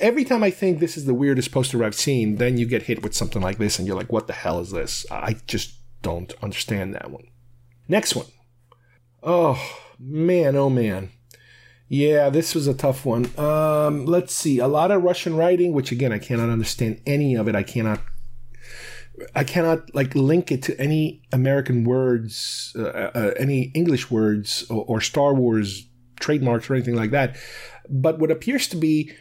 [0.00, 3.02] Every time I think this is the weirdest poster I've seen, then you get hit
[3.02, 6.32] with something like this, and you're like, "What the hell is this?" I just don't
[6.42, 7.28] understand that one.
[7.88, 8.26] Next one.
[9.22, 9.60] Oh,
[9.98, 11.10] man, oh man.
[11.88, 13.30] Yeah, this was a tough one.
[13.38, 14.58] Um, let's see.
[14.58, 17.54] A lot of Russian writing, which again, I cannot understand any of it.
[17.54, 18.00] I cannot.
[19.34, 24.84] I cannot like link it to any American words, uh, uh, any English words, or,
[24.86, 25.88] or Star Wars
[26.20, 27.36] trademarks or anything like that.
[27.88, 29.12] But what appears to be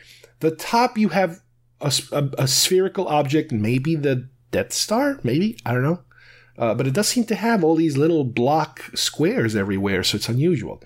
[0.45, 1.41] the top, you have
[1.81, 6.01] a, a, a spherical object, maybe the Death Star, maybe I don't know.
[6.57, 10.29] Uh, but it does seem to have all these little block squares everywhere, so it's
[10.29, 10.81] unusual.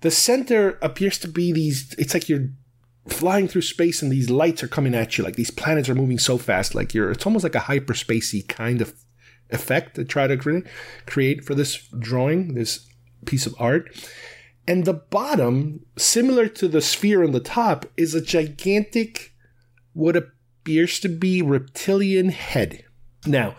[0.00, 2.48] The center appears to be these, it's like you're
[3.06, 6.18] flying through space and these lights are coming at you, like these planets are moving
[6.18, 8.94] so fast, like you're, it's almost like a hyperspacey kind of
[9.50, 10.66] effect to try to create,
[11.06, 12.88] create for this drawing, this
[13.26, 13.94] piece of art.
[14.68, 19.32] And the bottom, similar to the sphere on the top, is a gigantic,
[19.92, 22.84] what appears to be reptilian head.
[23.26, 23.54] Now,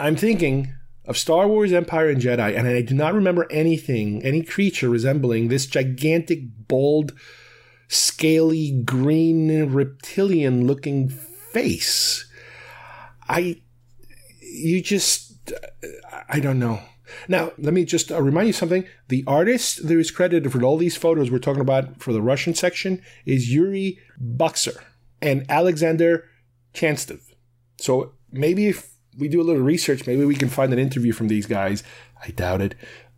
[0.00, 0.74] I'm thinking
[1.04, 5.48] of Star Wars Empire and Jedi, and I do not remember anything, any creature resembling
[5.48, 7.12] this gigantic, bald,
[7.88, 12.28] scaly, green, reptilian looking face.
[13.28, 13.60] I,
[14.40, 15.52] you just,
[16.28, 16.80] I don't know.
[17.28, 18.84] Now, let me just remind you something.
[19.08, 22.54] The artist that is credited for all these photos we're talking about for the Russian
[22.54, 24.82] section is Yuri Boxer
[25.20, 26.24] and Alexander
[26.74, 27.20] Chantsev.
[27.78, 31.28] So maybe if we do a little research, maybe we can find an interview from
[31.28, 31.82] these guys.
[32.24, 32.74] I doubt it.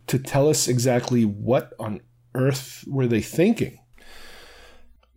[0.07, 2.01] To tell us exactly what on
[2.35, 3.79] earth were they thinking.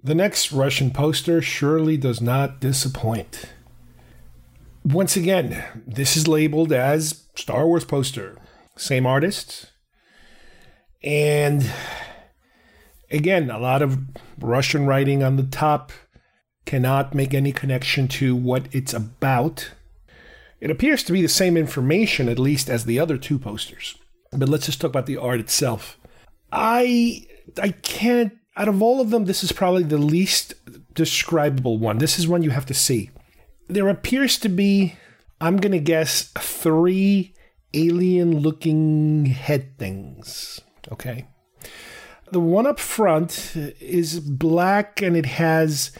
[0.02, 3.46] The next Russian poster surely does not disappoint.
[4.84, 8.36] Once again, this is labeled as Star Wars poster.
[8.76, 9.72] Same artist.
[11.02, 11.70] And
[13.10, 13.98] again, a lot of
[14.38, 15.92] Russian writing on the top
[16.64, 19.70] cannot make any connection to what it's about.
[20.60, 23.96] It appears to be the same information, at least, as the other two posters.
[24.32, 25.98] But let's just talk about the art itself.
[26.52, 27.26] I
[27.62, 30.54] I can't out of all of them, this is probably the least
[30.94, 31.98] describable one.
[31.98, 33.10] This is one you have to see.
[33.68, 34.96] There appears to be,
[35.40, 37.34] I'm gonna guess, three
[37.74, 40.60] alien looking head things.
[40.90, 41.26] Okay.
[42.32, 45.92] The one up front is black and it has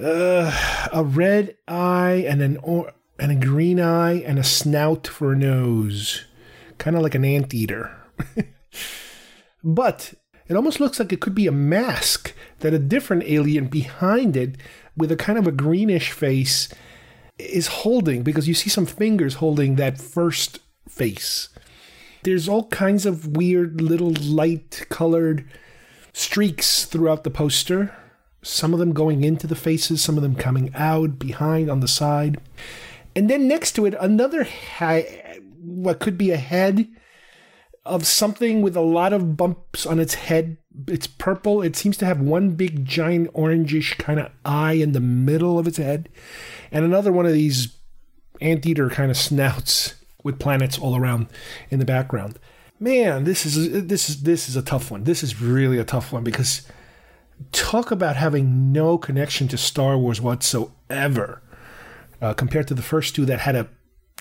[0.00, 5.32] uh, a red eye and an or- and a green eye and a snout for
[5.32, 6.24] a nose,
[6.78, 7.96] kind of like an anteater.
[9.64, 10.14] but
[10.48, 14.56] it almost looks like it could be a mask that a different alien behind it
[14.96, 16.68] with a kind of a greenish face
[17.38, 21.48] is holding because you see some fingers holding that first face.
[22.22, 25.48] There's all kinds of weird little light colored
[26.12, 27.94] streaks throughout the poster.
[28.42, 31.88] Some of them going into the faces, some of them coming out, behind, on the
[31.88, 32.40] side.
[33.16, 34.44] And then next to it, another
[34.78, 35.02] ha-
[35.60, 36.88] what could be a head
[37.84, 40.56] of something with a lot of bumps on its head.
[40.88, 41.62] It's purple.
[41.62, 45.66] It seems to have one big giant orangish kind of eye in the middle of
[45.66, 46.08] its head,
[46.70, 47.76] and another one of these
[48.40, 51.28] anteater kind of snouts with planets all around
[51.70, 52.38] in the background.
[52.80, 55.04] Man, this is this is this is a tough one.
[55.04, 56.66] This is really a tough one because
[57.52, 61.42] talk about having no connection to Star Wars whatsoever
[62.20, 63.68] uh, compared to the first two that had a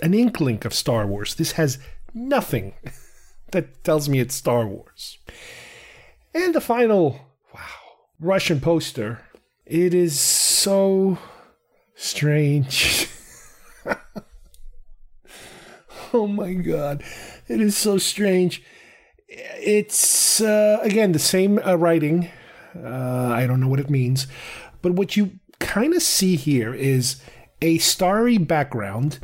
[0.01, 1.35] an inkling of Star Wars.
[1.35, 1.79] This has
[2.13, 2.73] nothing
[3.51, 5.17] that tells me it's Star Wars.
[6.33, 7.19] And the final,
[7.53, 7.59] wow,
[8.19, 9.21] Russian poster.
[9.65, 11.17] It is so
[11.95, 13.07] strange.
[16.13, 17.03] Oh my god,
[17.47, 18.61] it is so strange.
[19.27, 22.29] It's uh, again the same uh, writing.
[22.75, 24.27] Uh, I don't know what it means,
[24.83, 27.19] but what you kind of see here is
[27.63, 29.19] a starry background,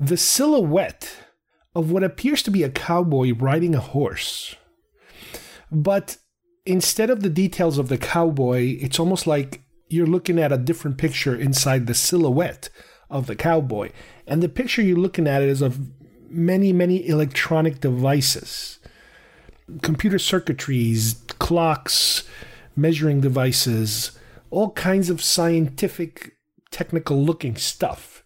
[0.00, 1.16] the silhouette
[1.76, 4.56] of what appears to be a cowboy riding a horse.
[5.70, 6.16] But
[6.64, 10.98] instead of the details of the cowboy, it's almost like you're looking at a different
[10.98, 12.68] picture inside the silhouette
[13.08, 13.90] of the cowboy.
[14.26, 15.80] And the picture you're looking at is of
[16.28, 18.78] many, many electronic devices
[19.82, 22.22] computer circuitries, clocks,
[22.76, 24.16] measuring devices,
[24.50, 26.36] all kinds of scientific,
[26.70, 28.24] technical looking stuff.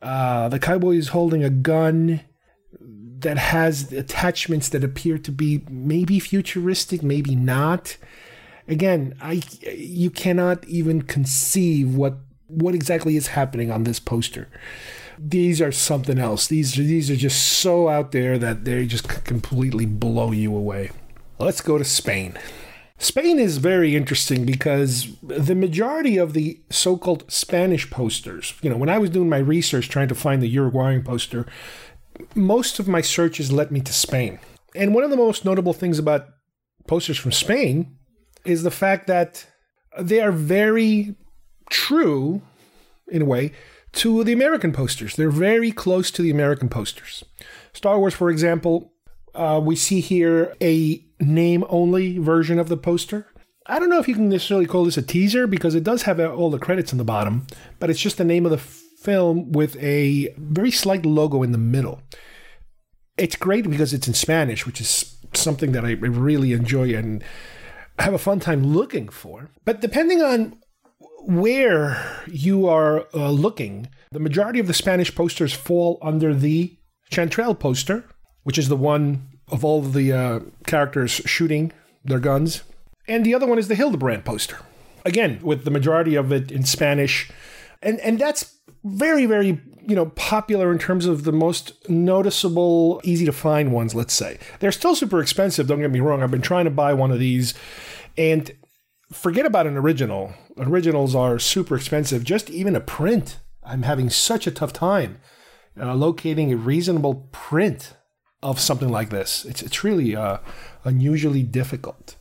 [0.00, 2.20] Uh, the cowboy is holding a gun
[3.18, 7.96] that has attachments that appear to be maybe futuristic, maybe not.
[8.70, 12.14] Again, I you cannot even conceive what
[12.46, 14.48] what exactly is happening on this poster
[15.22, 16.46] these are something else.
[16.46, 20.90] These these are just so out there that they just completely blow you away.
[21.38, 22.38] Let's go to Spain.
[22.98, 28.90] Spain is very interesting because the majority of the so-called Spanish posters, you know, when
[28.90, 31.46] I was doing my research trying to find the Uruguayan poster,
[32.34, 34.38] most of my searches led me to Spain.
[34.74, 36.28] And one of the most notable things about
[36.86, 37.96] posters from Spain
[38.44, 39.46] is the fact that
[39.98, 41.14] they are very
[41.70, 42.42] true
[43.08, 43.52] in a way
[43.92, 45.16] to the American posters.
[45.16, 47.24] They're very close to the American posters.
[47.72, 48.92] Star Wars, for example,
[49.34, 53.26] uh, we see here a name only version of the poster.
[53.66, 56.18] I don't know if you can necessarily call this a teaser because it does have
[56.20, 57.46] all the credits in the bottom,
[57.78, 61.58] but it's just the name of the film with a very slight logo in the
[61.58, 62.00] middle.
[63.16, 67.22] It's great because it's in Spanish, which is something that I really enjoy and
[68.00, 69.50] have a fun time looking for.
[69.64, 70.56] But depending on
[71.22, 76.76] where you are uh, looking, the majority of the Spanish posters fall under the
[77.10, 78.04] Chantrell poster,
[78.44, 81.72] which is the one of all the uh, characters shooting
[82.04, 82.62] their guns.
[83.08, 84.58] And the other one is the Hildebrandt poster.
[85.04, 87.30] Again, with the majority of it in Spanish.
[87.82, 93.26] And, and that's very, very, you know, popular in terms of the most noticeable, easy
[93.26, 94.38] to find ones, let's say.
[94.60, 96.22] They're still super expensive, don't get me wrong.
[96.22, 97.54] I've been trying to buy one of these.
[98.16, 98.50] And
[99.12, 100.34] forget about an original.
[100.56, 102.24] Originals are super expensive.
[102.24, 105.18] Just even a print, I'm having such a tough time
[105.78, 107.94] uh, locating a reasonable print
[108.42, 109.44] of something like this.
[109.44, 110.38] It's it's really uh,
[110.84, 112.16] unusually difficult.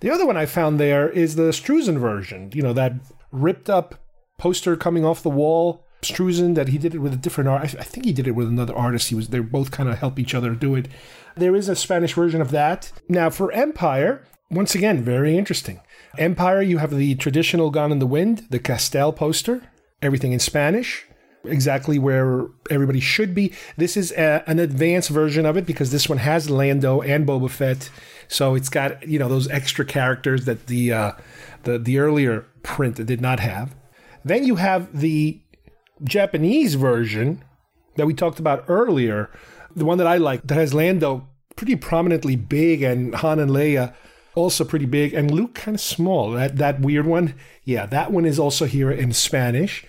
[0.00, 2.50] The other one I found there is the Struzan version.
[2.54, 2.92] You know that
[3.32, 3.96] ripped up
[4.38, 5.85] poster coming off the wall.
[6.02, 7.62] Struzan that he did it with a different art.
[7.62, 9.08] I think he did it with another artist.
[9.08, 10.88] He was they both kind of help each other do it.
[11.36, 12.92] There is a Spanish version of that.
[13.08, 15.80] Now for Empire, once again, very interesting.
[16.18, 19.62] Empire, you have the traditional Gone in the Wind, the Kastel poster,
[20.00, 21.06] everything in Spanish,
[21.44, 23.52] exactly where everybody should be.
[23.76, 27.50] This is a, an advanced version of it because this one has Lando and Boba
[27.50, 27.90] Fett,
[28.28, 31.12] so it's got you know those extra characters that the uh,
[31.64, 33.74] the the earlier print did not have.
[34.24, 35.40] Then you have the
[36.04, 37.42] Japanese version
[37.96, 39.30] that we talked about earlier,
[39.74, 43.94] the one that I like that has Lando pretty prominently big and Han and Leia
[44.36, 46.30] also pretty big, and Luke kind of small.
[46.32, 47.34] That that weird one,
[47.64, 49.84] yeah, that one is also here in Spanish,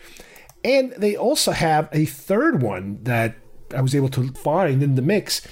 [0.64, 3.36] and they also have a third one that
[3.76, 5.46] I was able to find in the mix,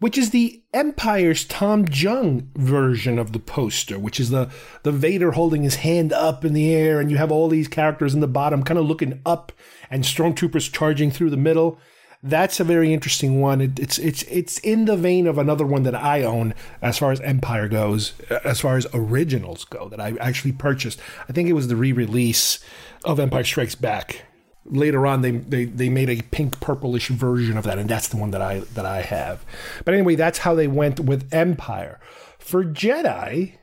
[0.00, 4.50] which is the Empire's Tom Jung version of the poster, which is the
[4.82, 8.14] the Vader holding his hand up in the air, and you have all these characters
[8.14, 9.52] in the bottom, kind of looking up,
[9.90, 11.78] and stormtroopers charging through the middle
[12.22, 13.60] that's a very interesting one.
[13.60, 17.12] It, it's it's it's in the vein of another one that I own as far
[17.12, 20.98] as Empire goes, uh, as far as originals go that I actually purchased.
[21.28, 22.58] I think it was the re-release
[23.04, 24.24] of Empire Strikes Back.
[24.70, 28.16] Later on, they, they they made a pink purplish version of that, and that's the
[28.16, 29.44] one that I that I have.
[29.84, 31.98] But anyway, that's how they went with Empire.
[32.38, 33.54] For Jedi,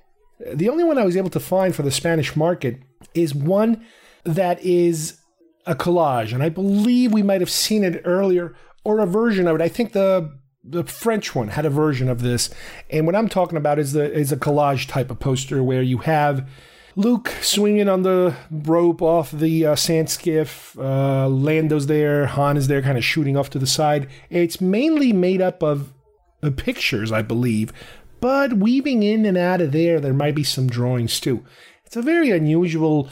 [0.54, 2.82] the only one I was able to find for the Spanish market
[3.14, 3.86] is one
[4.24, 5.20] that is
[5.66, 9.56] a collage, and I believe we might have seen it earlier or a version of
[9.56, 9.62] it.
[9.62, 12.50] I think the the French one had a version of this,
[12.90, 16.00] and what I'm talking about is the is a collage type of poster where you
[16.00, 16.50] have
[16.98, 20.78] Luke swinging on the rope off the uh, sand skiff.
[20.80, 24.08] Uh, Lando's there, Han is there, kind of shooting off to the side.
[24.30, 25.94] It's mainly made up of
[26.42, 27.74] uh, pictures, I believe,
[28.22, 31.44] but weaving in and out of there, there might be some drawings too.
[31.86, 33.10] It's a very unusual,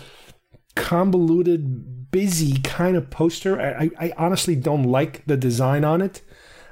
[0.76, 3.60] convoluted busy kind of poster.
[3.60, 6.22] I, I honestly don't like the design on it,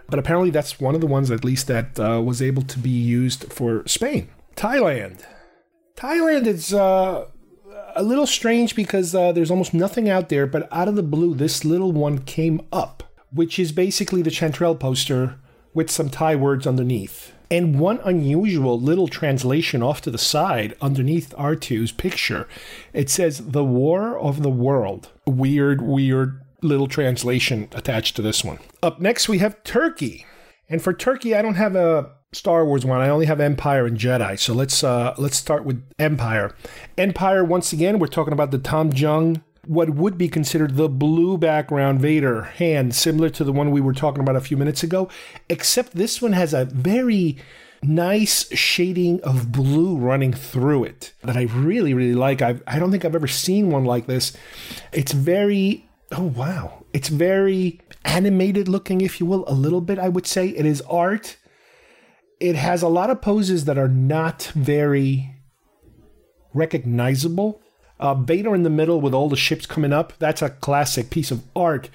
[0.07, 2.89] but apparently that's one of the ones, at least, that uh, was able to be
[2.89, 4.29] used for Spain.
[4.55, 5.25] Thailand.
[6.01, 7.27] Thailand is uh,
[7.95, 11.35] a little strange because uh, there's almost nothing out there, but out of the blue,
[11.35, 15.39] this little one came up which is basically the Chantrell poster
[15.73, 17.33] with some Thai words underneath.
[17.49, 22.47] And one unusual little translation off to the side underneath R2's picture.
[22.93, 25.09] It says, The War of the World.
[25.25, 28.59] Weird, weird little translation attached to this one.
[28.81, 30.25] Up next, we have Turkey.
[30.69, 33.01] And for Turkey, I don't have a Star Wars one.
[33.01, 34.39] I only have Empire and Jedi.
[34.39, 36.55] So let's uh let's start with Empire.
[36.97, 41.37] Empire once again, we're talking about the Tom Jung what would be considered the blue
[41.37, 45.09] background Vader hand, similar to the one we were talking about a few minutes ago,
[45.49, 47.37] except this one has a very
[47.83, 52.41] nice shading of blue running through it that I really, really like.
[52.41, 54.33] I've, I don't think I've ever seen one like this.
[54.91, 60.09] It's very, oh wow, it's very animated looking, if you will, a little bit, I
[60.09, 60.47] would say.
[60.47, 61.37] It is art.
[62.41, 65.35] It has a lot of poses that are not very
[66.53, 67.61] recognizable
[68.01, 71.29] uh, Vader in the middle with all the ships coming up, that's a classic piece
[71.31, 71.89] of art.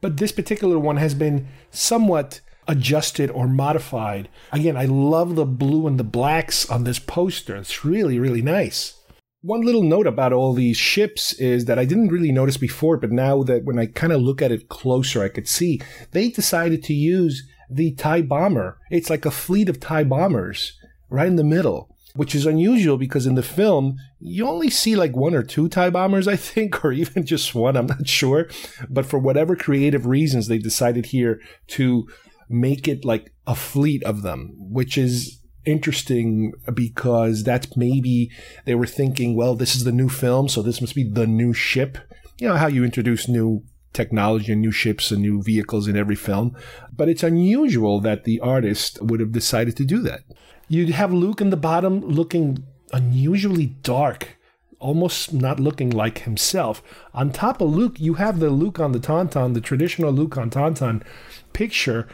[0.00, 4.30] But this particular one has been somewhat adjusted or modified.
[4.52, 7.56] Again, I love the blue and the blacks on this poster.
[7.56, 8.98] It's really, really nice.
[9.42, 13.12] One little note about all these ships is that I didn't really notice before, but
[13.12, 15.82] now that when I kind of look at it closer, I could see
[16.12, 18.78] they decided to use the TIE bomber.
[18.90, 20.78] It's like a fleet of TIE bombers
[21.10, 25.14] right in the middle which is unusual because in the film you only see like
[25.16, 28.48] one or two tie bombers i think or even just one i'm not sure
[28.88, 32.06] but for whatever creative reasons they decided here to
[32.48, 38.30] make it like a fleet of them which is interesting because that's maybe
[38.66, 41.52] they were thinking well this is the new film so this must be the new
[41.52, 41.96] ship
[42.38, 43.62] you know how you introduce new
[43.94, 46.54] technology and new ships and new vehicles in every film
[46.94, 50.20] but it's unusual that the artist would have decided to do that
[50.68, 54.38] You'd have Luke in the bottom looking unusually dark,
[54.78, 56.82] almost not looking like himself.
[57.12, 60.50] On top of Luke, you have the Luke on the Tauntaun, the traditional Luke on
[60.50, 61.02] Tauntaun
[61.52, 62.08] picture,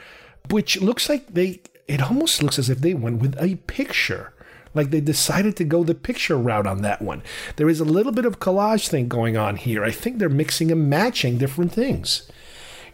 [0.51, 4.35] which looks like they, it almost looks as if they went with a picture.
[4.75, 7.23] Like they decided to go the picture route on that one.
[7.57, 9.85] There is a little bit of collage thing going on here.
[9.85, 12.31] I think they're mixing and matching different things.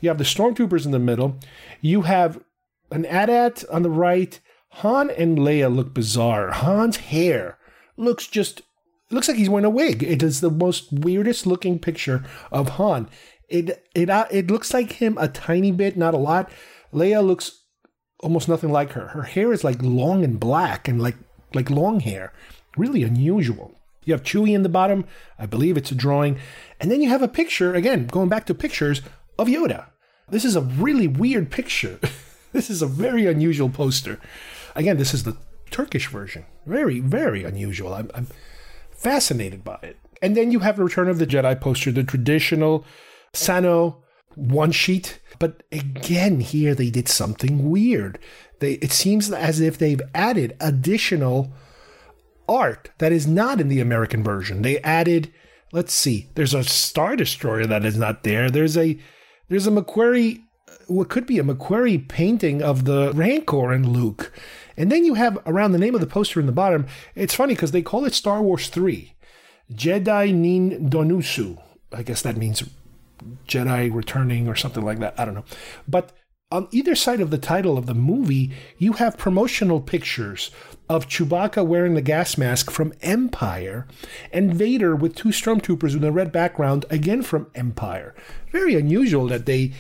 [0.00, 1.38] You have the stormtroopers in the middle.
[1.80, 2.42] You have
[2.90, 4.38] an AT-AT on the right
[4.80, 6.52] Han and Leia look bizarre.
[6.52, 7.58] Han's hair
[7.96, 8.62] looks just
[9.10, 10.02] looks like he's wearing a wig.
[10.02, 13.08] It is the most weirdest looking picture of Han.
[13.48, 16.50] It it uh, it looks like him a tiny bit, not a lot.
[16.92, 17.62] Leia looks
[18.20, 19.08] almost nothing like her.
[19.08, 21.16] Her hair is like long and black and like
[21.54, 22.32] like long hair.
[22.76, 23.74] Really unusual.
[24.04, 25.04] You have Chewie in the bottom.
[25.38, 26.38] I believe it's a drawing.
[26.80, 29.02] And then you have a picture, again, going back to pictures
[29.38, 29.86] of Yoda.
[30.28, 31.98] This is a really weird picture.
[32.52, 34.20] this is a very unusual poster.
[34.74, 35.36] Again, this is the
[35.70, 36.44] Turkish version.
[36.66, 37.94] Very, very unusual.
[37.94, 38.28] I'm, I'm
[38.92, 39.96] fascinated by it.
[40.22, 42.84] And then you have Return of the Jedi poster, the traditional
[43.32, 44.02] Sano
[44.34, 45.18] one sheet.
[45.38, 48.18] But again, here they did something weird.
[48.60, 51.52] They, it seems as if they've added additional
[52.48, 54.62] art that is not in the American version.
[54.62, 55.32] They added,
[55.72, 58.50] let's see, there's a Star Destroyer that is not there.
[58.50, 58.98] There's a
[59.48, 60.42] there's a McQuarrie
[60.86, 64.32] what could be a McQuarrie painting of the Rancor and Luke.
[64.76, 67.54] And then you have around the name of the poster in the bottom, it's funny
[67.54, 69.14] because they call it Star Wars 3.
[69.72, 71.60] Jedi Nin Donusu.
[71.92, 72.62] I guess that means
[73.46, 75.18] Jedi returning or something like that.
[75.18, 75.44] I don't know.
[75.86, 76.12] But
[76.50, 80.50] on either side of the title of the movie, you have promotional pictures
[80.88, 83.86] of Chewbacca wearing the gas mask from Empire
[84.32, 88.14] and Vader with two stormtroopers with a red background, again from Empire.
[88.52, 89.72] Very unusual that they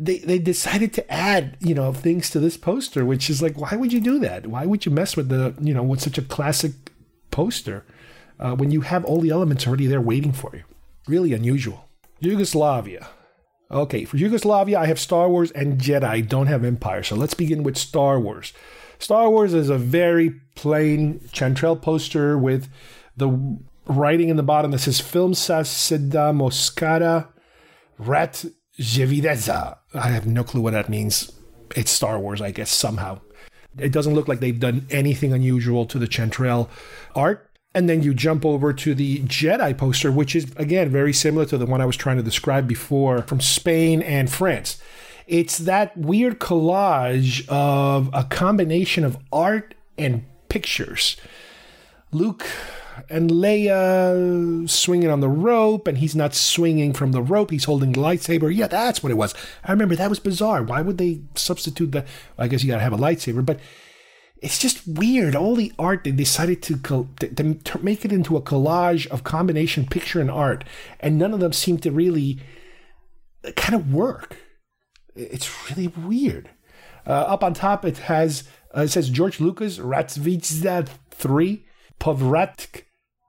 [0.00, 3.74] they they decided to add you know things to this poster, which is like, why
[3.74, 4.46] would you do that?
[4.46, 6.72] Why would you mess with the you know with such a classic
[7.32, 7.84] poster
[8.38, 10.62] uh, when you have all the elements already there waiting for you?
[11.08, 11.87] Really unusual.
[12.20, 13.08] Yugoslavia.
[13.70, 16.26] Okay, for Yugoslavia, I have Star Wars and Jedi.
[16.26, 17.02] Don't have Empire.
[17.02, 18.52] So let's begin with Star Wars.
[18.98, 22.68] Star Wars is a very plain Chantrell poster with
[23.16, 27.28] the writing in the bottom that says Film sa Seda Moscata
[27.98, 28.44] Rat
[28.78, 29.78] Jevideza.
[29.94, 31.30] I have no clue what that means.
[31.76, 33.20] It's Star Wars, I guess, somehow.
[33.78, 36.70] It doesn't look like they've done anything unusual to the Chantrell
[37.14, 37.47] art.
[37.78, 41.56] And then you jump over to the Jedi poster, which is, again, very similar to
[41.56, 44.82] the one I was trying to describe before from Spain and France.
[45.28, 51.16] It's that weird collage of a combination of art and pictures.
[52.10, 52.44] Luke
[53.08, 57.52] and Leia swinging on the rope, and he's not swinging from the rope.
[57.52, 58.52] He's holding the lightsaber.
[58.52, 59.34] Yeah, that's what it was.
[59.62, 60.64] I remember that was bizarre.
[60.64, 62.04] Why would they substitute the?
[62.36, 63.60] I guess you gotta have a lightsaber, but
[64.40, 65.34] it's just weird.
[65.34, 69.86] All the art they decided to, to, to make it into a collage of combination
[69.86, 70.64] picture and art,
[71.00, 72.40] and none of them seem to really
[73.56, 74.36] kind of work.
[75.14, 76.50] It's really weird.
[77.06, 78.44] Uh, up on top, it has
[78.76, 81.66] uh, it says George Lucas Ratsvizda 3
[81.98, 82.82] Povratk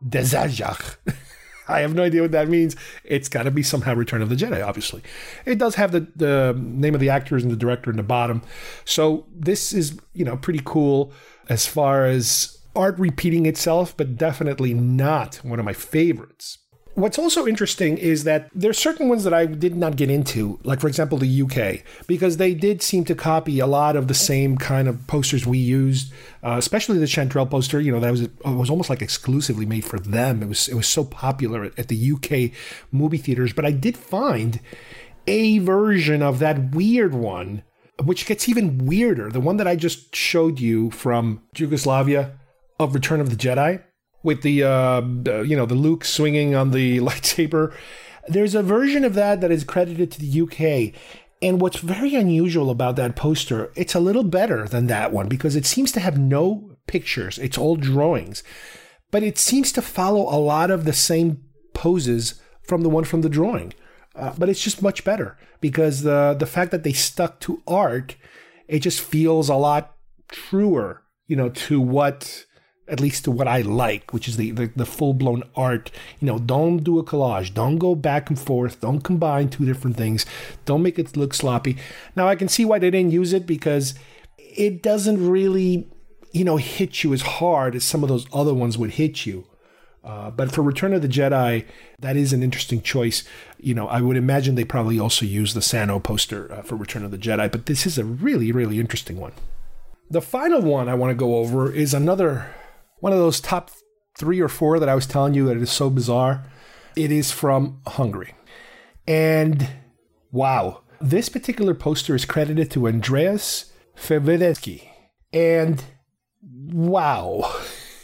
[0.05, 0.97] Dezajach.
[1.75, 2.75] I have no idea what that means.
[3.03, 5.01] It's got to be somehow Return of the Jedi, obviously.
[5.45, 8.41] It does have the, the name of the actors and the director in the bottom.
[8.85, 11.13] So this is, you know, pretty cool
[11.47, 16.57] as far as art repeating itself, but definitely not one of my favorites.
[16.95, 20.81] What's also interesting is that there's certain ones that I did not get into, like
[20.81, 24.57] for example the UK, because they did seem to copy a lot of the same
[24.57, 26.11] kind of posters we used,
[26.43, 27.79] uh, especially the Chantrell poster.
[27.79, 30.43] You know that was it was almost like exclusively made for them.
[30.43, 32.51] It was it was so popular at, at the UK
[32.91, 33.53] movie theaters.
[33.53, 34.59] But I did find
[35.27, 37.63] a version of that weird one,
[38.03, 39.29] which gets even weirder.
[39.29, 42.37] The one that I just showed you from Yugoslavia
[42.79, 43.83] of Return of the Jedi
[44.23, 47.73] with the uh, you know the Luke swinging on the lightsaber.
[48.27, 50.93] There's a version of that that is credited to the UK.
[51.41, 55.55] And what's very unusual about that poster, it's a little better than that one because
[55.55, 57.39] it seems to have no pictures.
[57.39, 58.43] It's all drawings.
[59.09, 61.41] But it seems to follow a lot of the same
[61.73, 63.73] poses from the one from the drawing.
[64.15, 68.15] Uh, but it's just much better because the the fact that they stuck to art,
[68.67, 69.95] it just feels a lot
[70.27, 72.45] truer, you know, to what
[72.89, 75.91] at least to what I like, which is the, the, the full blown art.
[76.19, 77.53] You know, don't do a collage.
[77.53, 78.81] Don't go back and forth.
[78.81, 80.25] Don't combine two different things.
[80.65, 81.77] Don't make it look sloppy.
[82.15, 83.95] Now, I can see why they didn't use it because
[84.37, 85.87] it doesn't really,
[86.31, 89.45] you know, hit you as hard as some of those other ones would hit you.
[90.03, 91.65] Uh, but for Return of the Jedi,
[91.99, 93.23] that is an interesting choice.
[93.59, 97.03] You know, I would imagine they probably also use the Sano poster uh, for Return
[97.03, 99.33] of the Jedi, but this is a really, really interesting one.
[100.09, 102.47] The final one I want to go over is another
[102.99, 103.71] one of those top
[104.17, 106.45] three or four that I was telling you that is so bizarre.
[106.95, 108.35] It is from Hungary.
[109.07, 109.67] And
[110.31, 114.89] wow, this particular poster is credited to Andreas Fevedesky.
[115.31, 115.83] And
[116.41, 117.55] wow.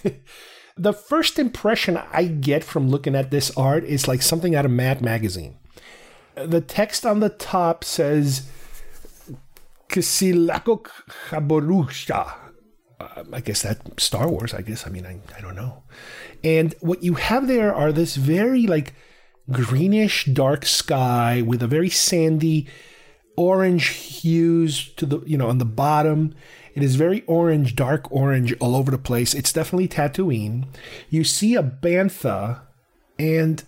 [0.77, 4.71] the first impression I get from looking at this art is like something out of
[4.71, 5.57] Mad Magazine.
[6.35, 8.49] The text on the top says
[9.89, 10.87] Kisilakok
[11.29, 12.44] Chaborusha
[12.99, 14.53] I guess that Star Wars.
[14.53, 15.83] I guess I mean I, I don't know.
[16.43, 18.93] And what you have there are this very like
[19.51, 22.67] greenish dark sky with a very sandy
[23.37, 26.33] orange hues to the you know on the bottom.
[26.73, 29.33] It is very orange, dark orange all over the place.
[29.33, 30.67] It's definitely Tatooine.
[31.09, 32.63] You see a bantha,
[33.17, 33.63] and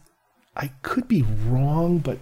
[0.58, 2.18] I could be wrong, but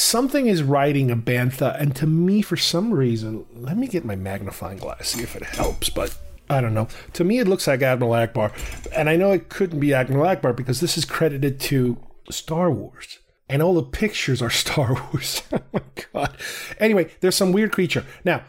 [0.00, 4.16] something is riding a bantha, and to me, for some reason, let me get my
[4.16, 6.16] magnifying glass, see if it helps, but
[6.48, 6.88] I don't know.
[7.14, 8.52] To me, it looks like Admiral Ackbar,
[8.94, 11.98] and I know it couldn't be Admiral Ackbar because this is credited to
[12.30, 13.18] Star Wars.
[13.48, 15.42] And all the pictures are Star Wars.
[15.52, 15.82] oh my
[16.12, 16.36] god.
[16.78, 18.04] Anyway, there's some weird creature.
[18.24, 18.42] Now,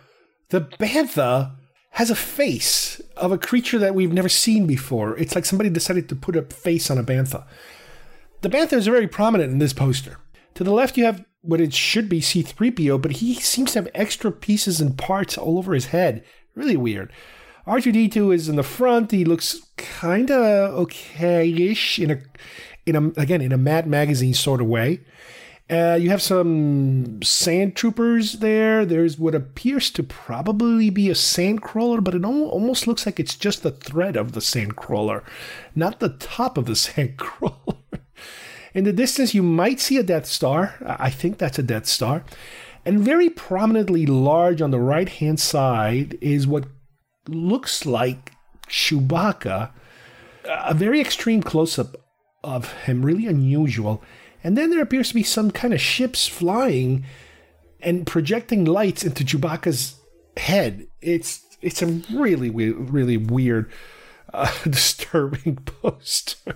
[0.50, 1.56] the bantha
[1.92, 5.18] has a face of a creature that we've never seen before.
[5.18, 7.46] It's like somebody decided to put a face on a bantha.
[8.42, 10.18] The bantha is very prominent in this poster.
[10.56, 13.90] To the left, you have what it should be C3PO, but he seems to have
[13.94, 16.24] extra pieces and parts all over his head.
[16.56, 17.12] Really weird.
[17.68, 19.12] R2D2 is in the front.
[19.12, 22.22] He looks kind of okay-ish in a,
[22.86, 25.02] in a again in a Mad Magazine sort of way.
[25.70, 28.86] Uh, you have some sand troopers there.
[28.86, 33.36] There's what appears to probably be a sand crawler, but it almost looks like it's
[33.36, 35.24] just the thread of the sand crawler,
[35.74, 37.78] not the top of the sand crawler.
[38.74, 40.76] In the distance, you might see a Death Star.
[40.86, 42.24] I think that's a Death Star.
[42.86, 46.66] And very prominently large on the right hand side is what
[47.28, 48.32] looks like
[48.68, 49.72] Chewbacca.
[50.46, 51.98] A very extreme close up
[52.44, 54.02] of him, really unusual.
[54.44, 57.06] And then there appears to be some kind of ships flying
[57.82, 59.96] and projecting lights into Chewbacca's
[60.38, 60.88] head.
[61.02, 63.72] It's it's a really really weird,
[64.34, 66.56] uh, disturbing poster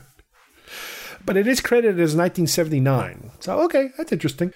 [1.25, 3.31] but it is credited as 1979.
[3.39, 4.53] So, okay, that's interesting.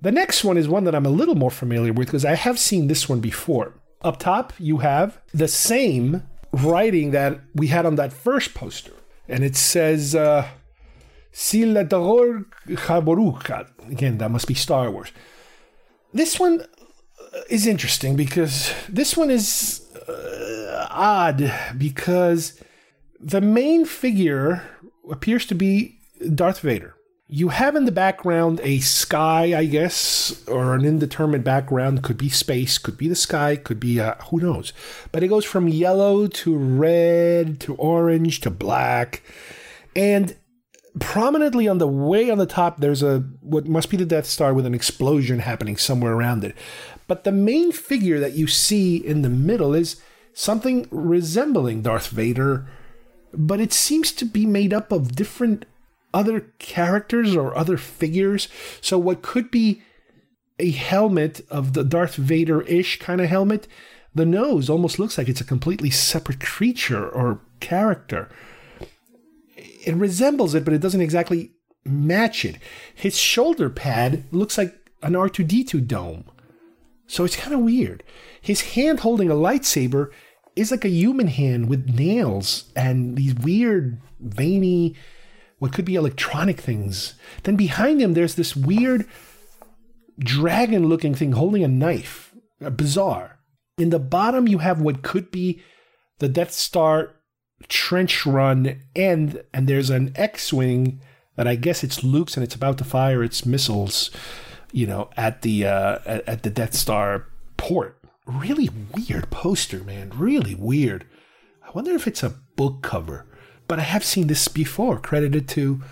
[0.00, 2.58] The next one is one that I'm a little more familiar with because I have
[2.58, 3.74] seen this one before.
[4.02, 8.92] Up top, you have the same writing that we had on that first poster,
[9.28, 10.46] and it says, uh,
[13.90, 15.10] Again, that must be Star Wars.
[16.12, 16.64] This one
[17.50, 22.60] is interesting because this one is uh, odd because
[23.20, 24.62] the main figure
[25.10, 25.98] appears to be
[26.34, 26.94] Darth Vader.
[27.30, 32.02] You have in the background a sky, I guess, or an indeterminate background.
[32.02, 34.72] Could be space, could be the sky, could be uh, who knows.
[35.12, 39.22] But it goes from yellow to red to orange to black.
[39.94, 40.36] And
[41.00, 44.54] prominently on the way on the top, there's a what must be the Death Star
[44.54, 46.54] with an explosion happening somewhere around it.
[47.06, 50.00] But the main figure that you see in the middle is
[50.32, 52.66] something resembling Darth Vader,
[53.32, 55.66] but it seems to be made up of different
[56.14, 58.48] other characters or other figures.
[58.80, 59.82] So what could be
[60.58, 63.68] a helmet of the Darth Vader ish kind of helmet,
[64.14, 68.28] the nose almost looks like it's a completely separate creature or character.
[69.56, 71.52] It resembles it, but it doesn't exactly
[71.84, 72.56] match it.
[72.94, 76.24] His shoulder pad looks like an R2D2 dome.
[77.06, 78.02] So it's kind of weird.
[78.40, 80.10] His hand holding a lightsaber
[80.58, 84.96] is like a human hand with nails and these weird, veiny,
[85.58, 87.14] what could be electronic things.
[87.44, 89.06] Then behind him, there's this weird
[90.18, 92.34] dragon looking thing holding a knife.
[92.74, 93.38] Bizarre.
[93.78, 95.62] In the bottom, you have what could be
[96.18, 97.14] the Death Star
[97.68, 101.00] trench run end, and there's an X Wing
[101.36, 104.10] that I guess it's Luke's and it's about to fire its missiles,
[104.72, 107.26] you know, at the uh, at the Death Star
[107.56, 107.97] port.
[108.28, 110.12] Really weird poster, man.
[110.14, 111.06] Really weird.
[111.66, 113.26] I wonder if it's a book cover.
[113.66, 115.82] But I have seen this before, credited to,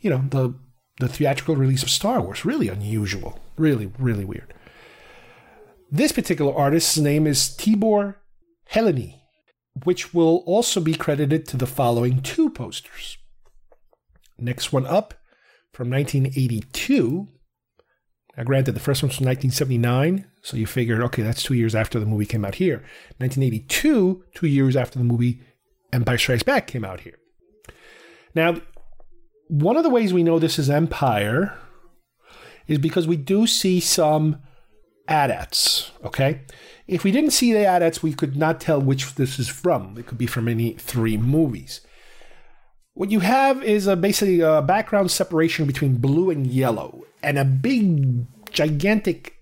[0.00, 0.54] you know, the
[0.98, 2.44] the theatrical release of Star Wars.
[2.44, 3.38] Really unusual.
[3.56, 4.52] Really, really weird.
[5.90, 8.16] This particular artist's name is Tibor
[8.72, 9.20] Helényi,
[9.84, 13.18] which will also be credited to the following two posters.
[14.38, 15.14] Next one up
[15.72, 17.28] from 1982.
[18.36, 21.98] Now, granted, the first one's from 1979, so you figured, okay, that's two years after
[21.98, 22.84] the movie came out here.
[23.16, 25.40] 1982, two years after the movie
[25.92, 27.18] Empire Strikes Back came out here.
[28.34, 28.60] Now,
[29.48, 31.56] one of the ways we know this is Empire
[32.66, 34.42] is because we do see some
[35.08, 36.42] AT-ATs, okay?
[36.86, 39.96] If we didn't see the AT-ATs, we could not tell which this is from.
[39.96, 41.80] It could be from any three movies.
[42.96, 47.44] What you have is a, basically a background separation between blue and yellow, and a
[47.44, 49.36] big, gigantic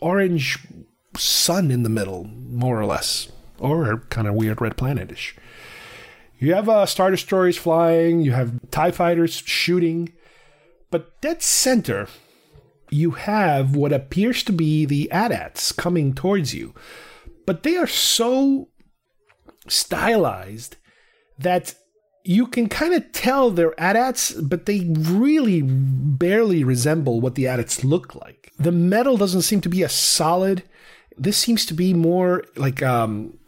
[0.00, 0.64] orange
[1.16, 5.32] sun in the middle, more or less, or kind of weird red planetish.
[6.38, 10.12] You have uh, Star Destroyers flying, you have TIE fighters shooting,
[10.92, 12.06] but dead center,
[12.90, 16.76] you have what appears to be the AT-ATs coming towards you.
[17.44, 18.68] But they are so
[19.66, 20.76] stylized
[21.40, 21.74] that
[22.28, 27.82] you can kind of tell they're AT-ATs, but they really barely resemble what the AT-ATs
[27.84, 28.52] look like.
[28.58, 30.62] The metal doesn't seem to be as solid.
[31.16, 33.38] This seems to be more like um,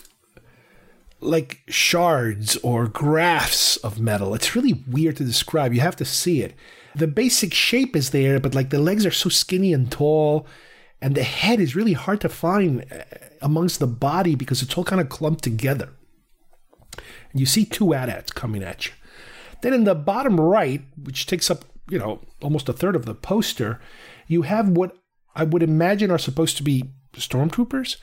[1.20, 4.34] like shards or graphs of metal.
[4.34, 5.74] It's really weird to describe.
[5.74, 6.54] You have to see it.
[6.94, 10.46] The basic shape is there, but like the legs are so skinny and tall,
[11.02, 13.04] and the head is really hard to find uh,
[13.42, 15.90] amongst the body because it's all kind of clumped together.
[17.32, 18.92] And you see two AT-ATs coming at you.
[19.62, 23.14] Then in the bottom right, which takes up, you know, almost a third of the
[23.14, 23.80] poster,
[24.26, 24.96] you have what
[25.34, 27.96] I would imagine are supposed to be stormtroopers,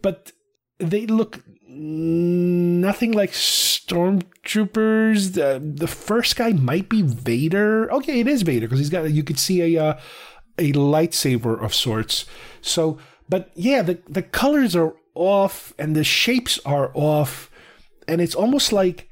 [0.00, 0.32] but
[0.78, 5.34] they look nothing like stormtroopers.
[5.34, 7.92] The, the first guy might be Vader.
[7.92, 9.10] Okay, it is Vader because he's got.
[9.10, 9.98] You could see a uh,
[10.58, 12.26] a lightsaber of sorts.
[12.60, 17.50] So, but yeah, the the colors are off and the shapes are off,
[18.08, 19.08] and it's almost like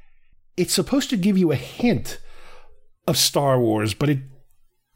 [0.57, 2.19] it's supposed to give you a hint
[3.07, 4.19] of Star Wars, but it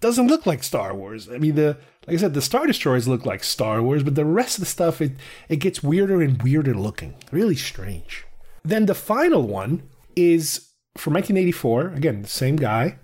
[0.01, 1.29] doesn't look like Star Wars.
[1.29, 1.77] I mean, the
[2.07, 4.69] like I said, the Star Destroyers look like Star Wars, but the rest of the
[4.69, 5.13] stuff it
[5.49, 7.15] it gets weirder and weirder looking.
[7.31, 8.25] Really strange.
[8.63, 9.83] Then the final one
[10.15, 11.89] is from 1984.
[11.89, 12.99] Again, the same guy.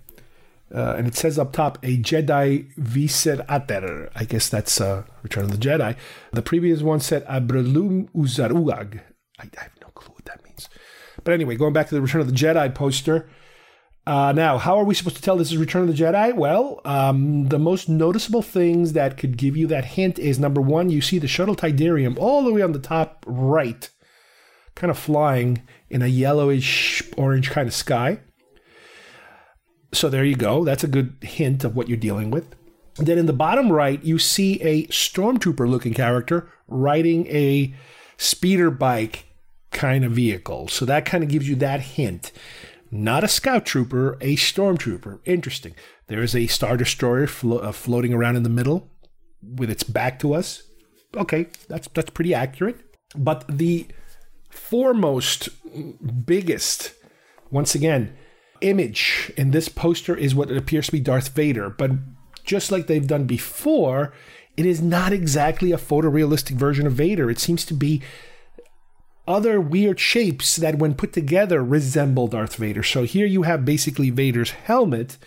[0.73, 4.09] Uh, and it says up top, a Jedi Viser Ater.
[4.15, 5.97] I guess that's uh, Return of the Jedi.
[6.31, 9.01] The previous one said Abrelum Uzaruag.
[9.37, 10.40] I, I have no clue what that.
[11.23, 13.29] But anyway, going back to the Return of the Jedi poster,
[14.07, 16.35] uh, now, how are we supposed to tell this is Return of the Jedi?
[16.35, 20.89] Well, um, the most noticeable things that could give you that hint is number one,
[20.89, 23.89] you see the shuttle Tydirium all the way on the top right,
[24.73, 28.19] kind of flying in a yellowish orange kind of sky.
[29.93, 30.63] So there you go.
[30.63, 32.55] That's a good hint of what you're dealing with.
[32.95, 37.73] Then in the bottom right, you see a stormtrooper looking character riding a
[38.17, 39.25] speeder bike
[39.71, 40.67] kind of vehicle.
[40.67, 42.31] So that kind of gives you that hint
[42.91, 45.19] not a scout trooper, a stormtrooper.
[45.25, 45.73] Interesting.
[46.07, 48.89] There is a star destroyer flo- uh, floating around in the middle
[49.41, 50.63] with its back to us.
[51.15, 52.79] Okay, that's that's pretty accurate.
[53.15, 53.87] But the
[54.49, 55.49] foremost,
[56.25, 56.93] biggest,
[57.49, 58.15] once again,
[58.59, 61.69] image in this poster is what appears to be Darth Vader.
[61.69, 61.91] But
[62.43, 64.13] just like they've done before,
[64.57, 67.29] it is not exactly a photorealistic version of Vader.
[67.29, 68.01] It seems to be
[69.31, 72.83] other weird shapes that, when put together, resemble Darth Vader.
[72.83, 75.17] So here you have basically Vader's helmet,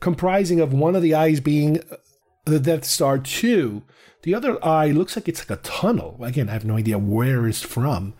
[0.00, 1.96] comprising of one of the eyes being uh,
[2.44, 3.82] the Death Star 2.
[4.22, 6.18] The other eye looks like it's like a tunnel.
[6.22, 8.14] Again, I have no idea where it's from.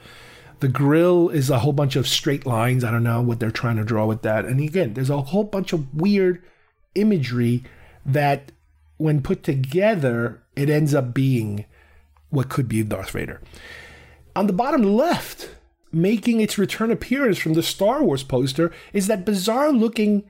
[0.61, 2.85] The grill is a whole bunch of straight lines.
[2.85, 4.44] I don't know what they're trying to draw with that.
[4.44, 6.43] And again, there's a whole bunch of weird
[6.94, 7.65] imagery
[8.06, 8.52] that,
[8.97, 11.65] when put together, it ends up being
[12.31, 13.40] what could be Darth Vader.
[14.36, 15.51] On the bottom left,
[15.93, 20.24] making its return appearance from the Star Wars poster, is that bizarre looking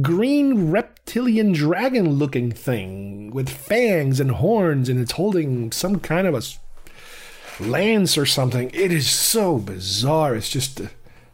[0.00, 6.34] green reptilian dragon looking thing with fangs and horns, and it's holding some kind of
[6.34, 8.70] a lance or something.
[8.72, 10.34] It is so bizarre.
[10.34, 10.80] It's just,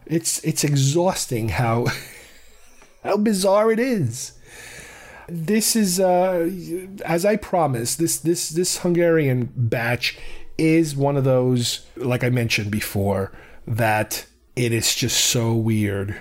[0.06, 1.86] it's it's exhausting how
[3.04, 4.32] how bizarre it is.
[5.28, 6.50] This is, uh,
[7.04, 10.18] as I promised, this this this Hungarian batch
[10.58, 13.32] is one of those, like I mentioned before,
[13.66, 14.26] that
[14.56, 16.20] it is just so weird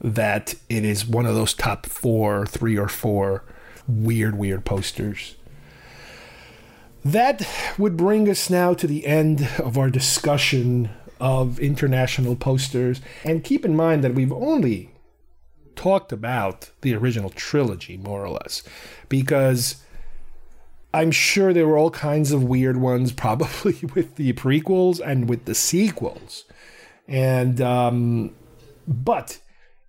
[0.00, 3.44] that it is one of those top four, three or four
[3.86, 5.36] weird, weird posters.
[7.04, 7.46] That
[7.76, 10.90] would bring us now to the end of our discussion
[11.20, 13.00] of international posters.
[13.24, 14.90] And keep in mind that we've only
[15.76, 18.62] talked about the original trilogy, more or less,
[19.08, 19.83] because
[20.94, 25.44] I'm sure there were all kinds of weird ones, probably with the prequels and with
[25.44, 26.44] the sequels.
[27.08, 28.34] And, um,
[28.86, 29.40] but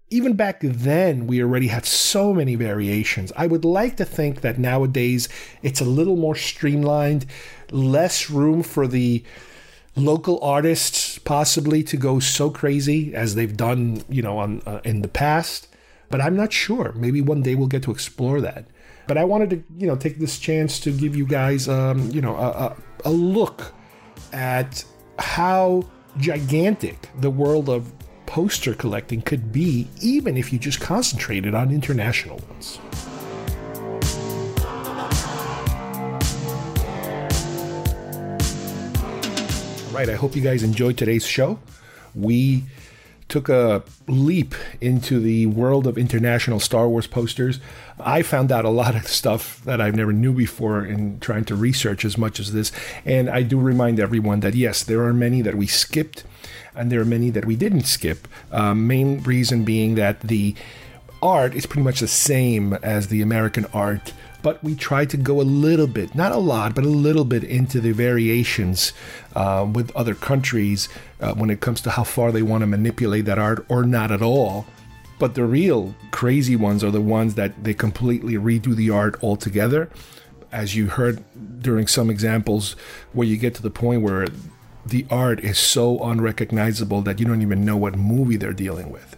[0.10, 3.32] even back then, we already had so many variations.
[3.38, 5.30] I would like to think that nowadays
[5.62, 7.28] it's a little more streamlined,
[7.70, 9.24] less room for the
[9.96, 15.04] local artists possibly to go so crazy as they've done, you know, on uh, in
[15.04, 15.68] the past.
[16.10, 16.94] But I'm not sure.
[16.96, 18.66] Maybe one day we'll get to explore that.
[19.08, 22.22] But I wanted to, you know, take this chance to give you guys, um, you
[22.22, 22.76] know, a, a,
[23.06, 23.74] a look
[24.34, 24.84] at
[25.20, 25.84] how
[26.18, 27.92] gigantic the world of
[28.26, 32.80] poster collecting could be, even if you just concentrated on international ones.
[39.94, 41.60] Right, I hope you guys enjoyed today's show.
[42.16, 42.64] We
[43.28, 47.60] took a leap into the world of international Star Wars posters.
[48.00, 51.56] I found out a lot of stuff that I never knew before in trying to
[51.56, 52.72] research as much as this.
[53.04, 56.24] And I do remind everyone that yes, there are many that we skipped
[56.76, 58.28] and there are many that we didn't skip.
[58.52, 60.56] Um, main reason being that the
[61.22, 64.14] art is pretty much the same as the American art,
[64.46, 67.44] but we try to go a little bit, not a lot, but a little bit
[67.44, 68.94] into the variations
[69.36, 70.88] uh, with other countries
[71.20, 74.12] uh, when it comes to how far they want to manipulate that art or not
[74.12, 74.68] at all.
[75.18, 79.90] But the real crazy ones are the ones that they completely redo the art altogether.
[80.52, 81.24] As you heard
[81.64, 82.76] during some examples,
[83.14, 84.28] where you get to the point where
[84.86, 89.18] the art is so unrecognizable that you don't even know what movie they're dealing with.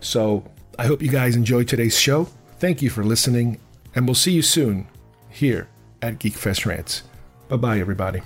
[0.00, 2.24] So I hope you guys enjoyed today's show.
[2.58, 3.60] Thank you for listening,
[3.96, 4.86] and we'll see you soon
[5.28, 5.68] here
[6.02, 7.02] at Geekfest Rants.
[7.48, 8.22] Bye bye, everybody.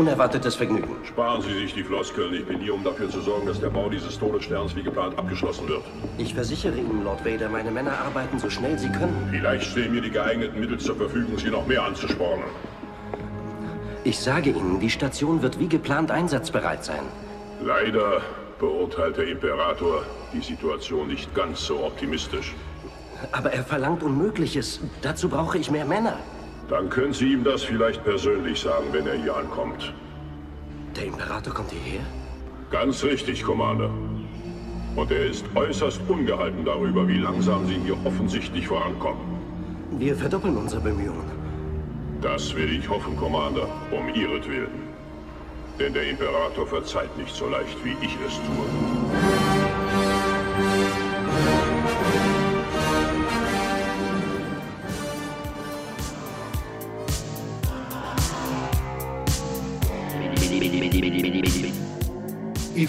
[0.00, 0.96] Unerwartetes Vergnügen.
[1.04, 2.32] Sparen Sie sich die Floskeln.
[2.32, 5.68] Ich bin hier, um dafür zu sorgen, dass der Bau dieses Todessterns wie geplant abgeschlossen
[5.68, 5.82] wird.
[6.16, 9.28] Ich versichere Ihnen, Lord Vader, meine Männer arbeiten so schnell sie können.
[9.30, 12.46] Vielleicht stehen mir die geeigneten Mittel zur Verfügung, Sie noch mehr anzuspornen.
[14.04, 17.02] Ich sage Ihnen, die Station wird wie geplant einsatzbereit sein.
[17.62, 18.22] Leider
[18.58, 20.02] beurteilt der Imperator
[20.32, 22.54] die Situation nicht ganz so optimistisch.
[23.32, 24.80] Aber er verlangt Unmögliches.
[25.02, 26.16] Dazu brauche ich mehr Männer.
[26.70, 29.92] Dann können Sie ihm das vielleicht persönlich sagen, wenn er hier ankommt.
[30.96, 32.02] Der Imperator kommt hierher?
[32.70, 33.90] Ganz richtig, Commander.
[34.94, 39.20] Und er ist äußerst ungehalten darüber, wie langsam Sie hier offensichtlich vorankommen.
[39.98, 41.28] Wir verdoppeln unsere Bemühungen.
[42.22, 44.90] Das will ich hoffen, Commander, um Ihretwillen.
[45.80, 49.49] Denn der Imperator verzeiht nicht so leicht, wie ich es tue.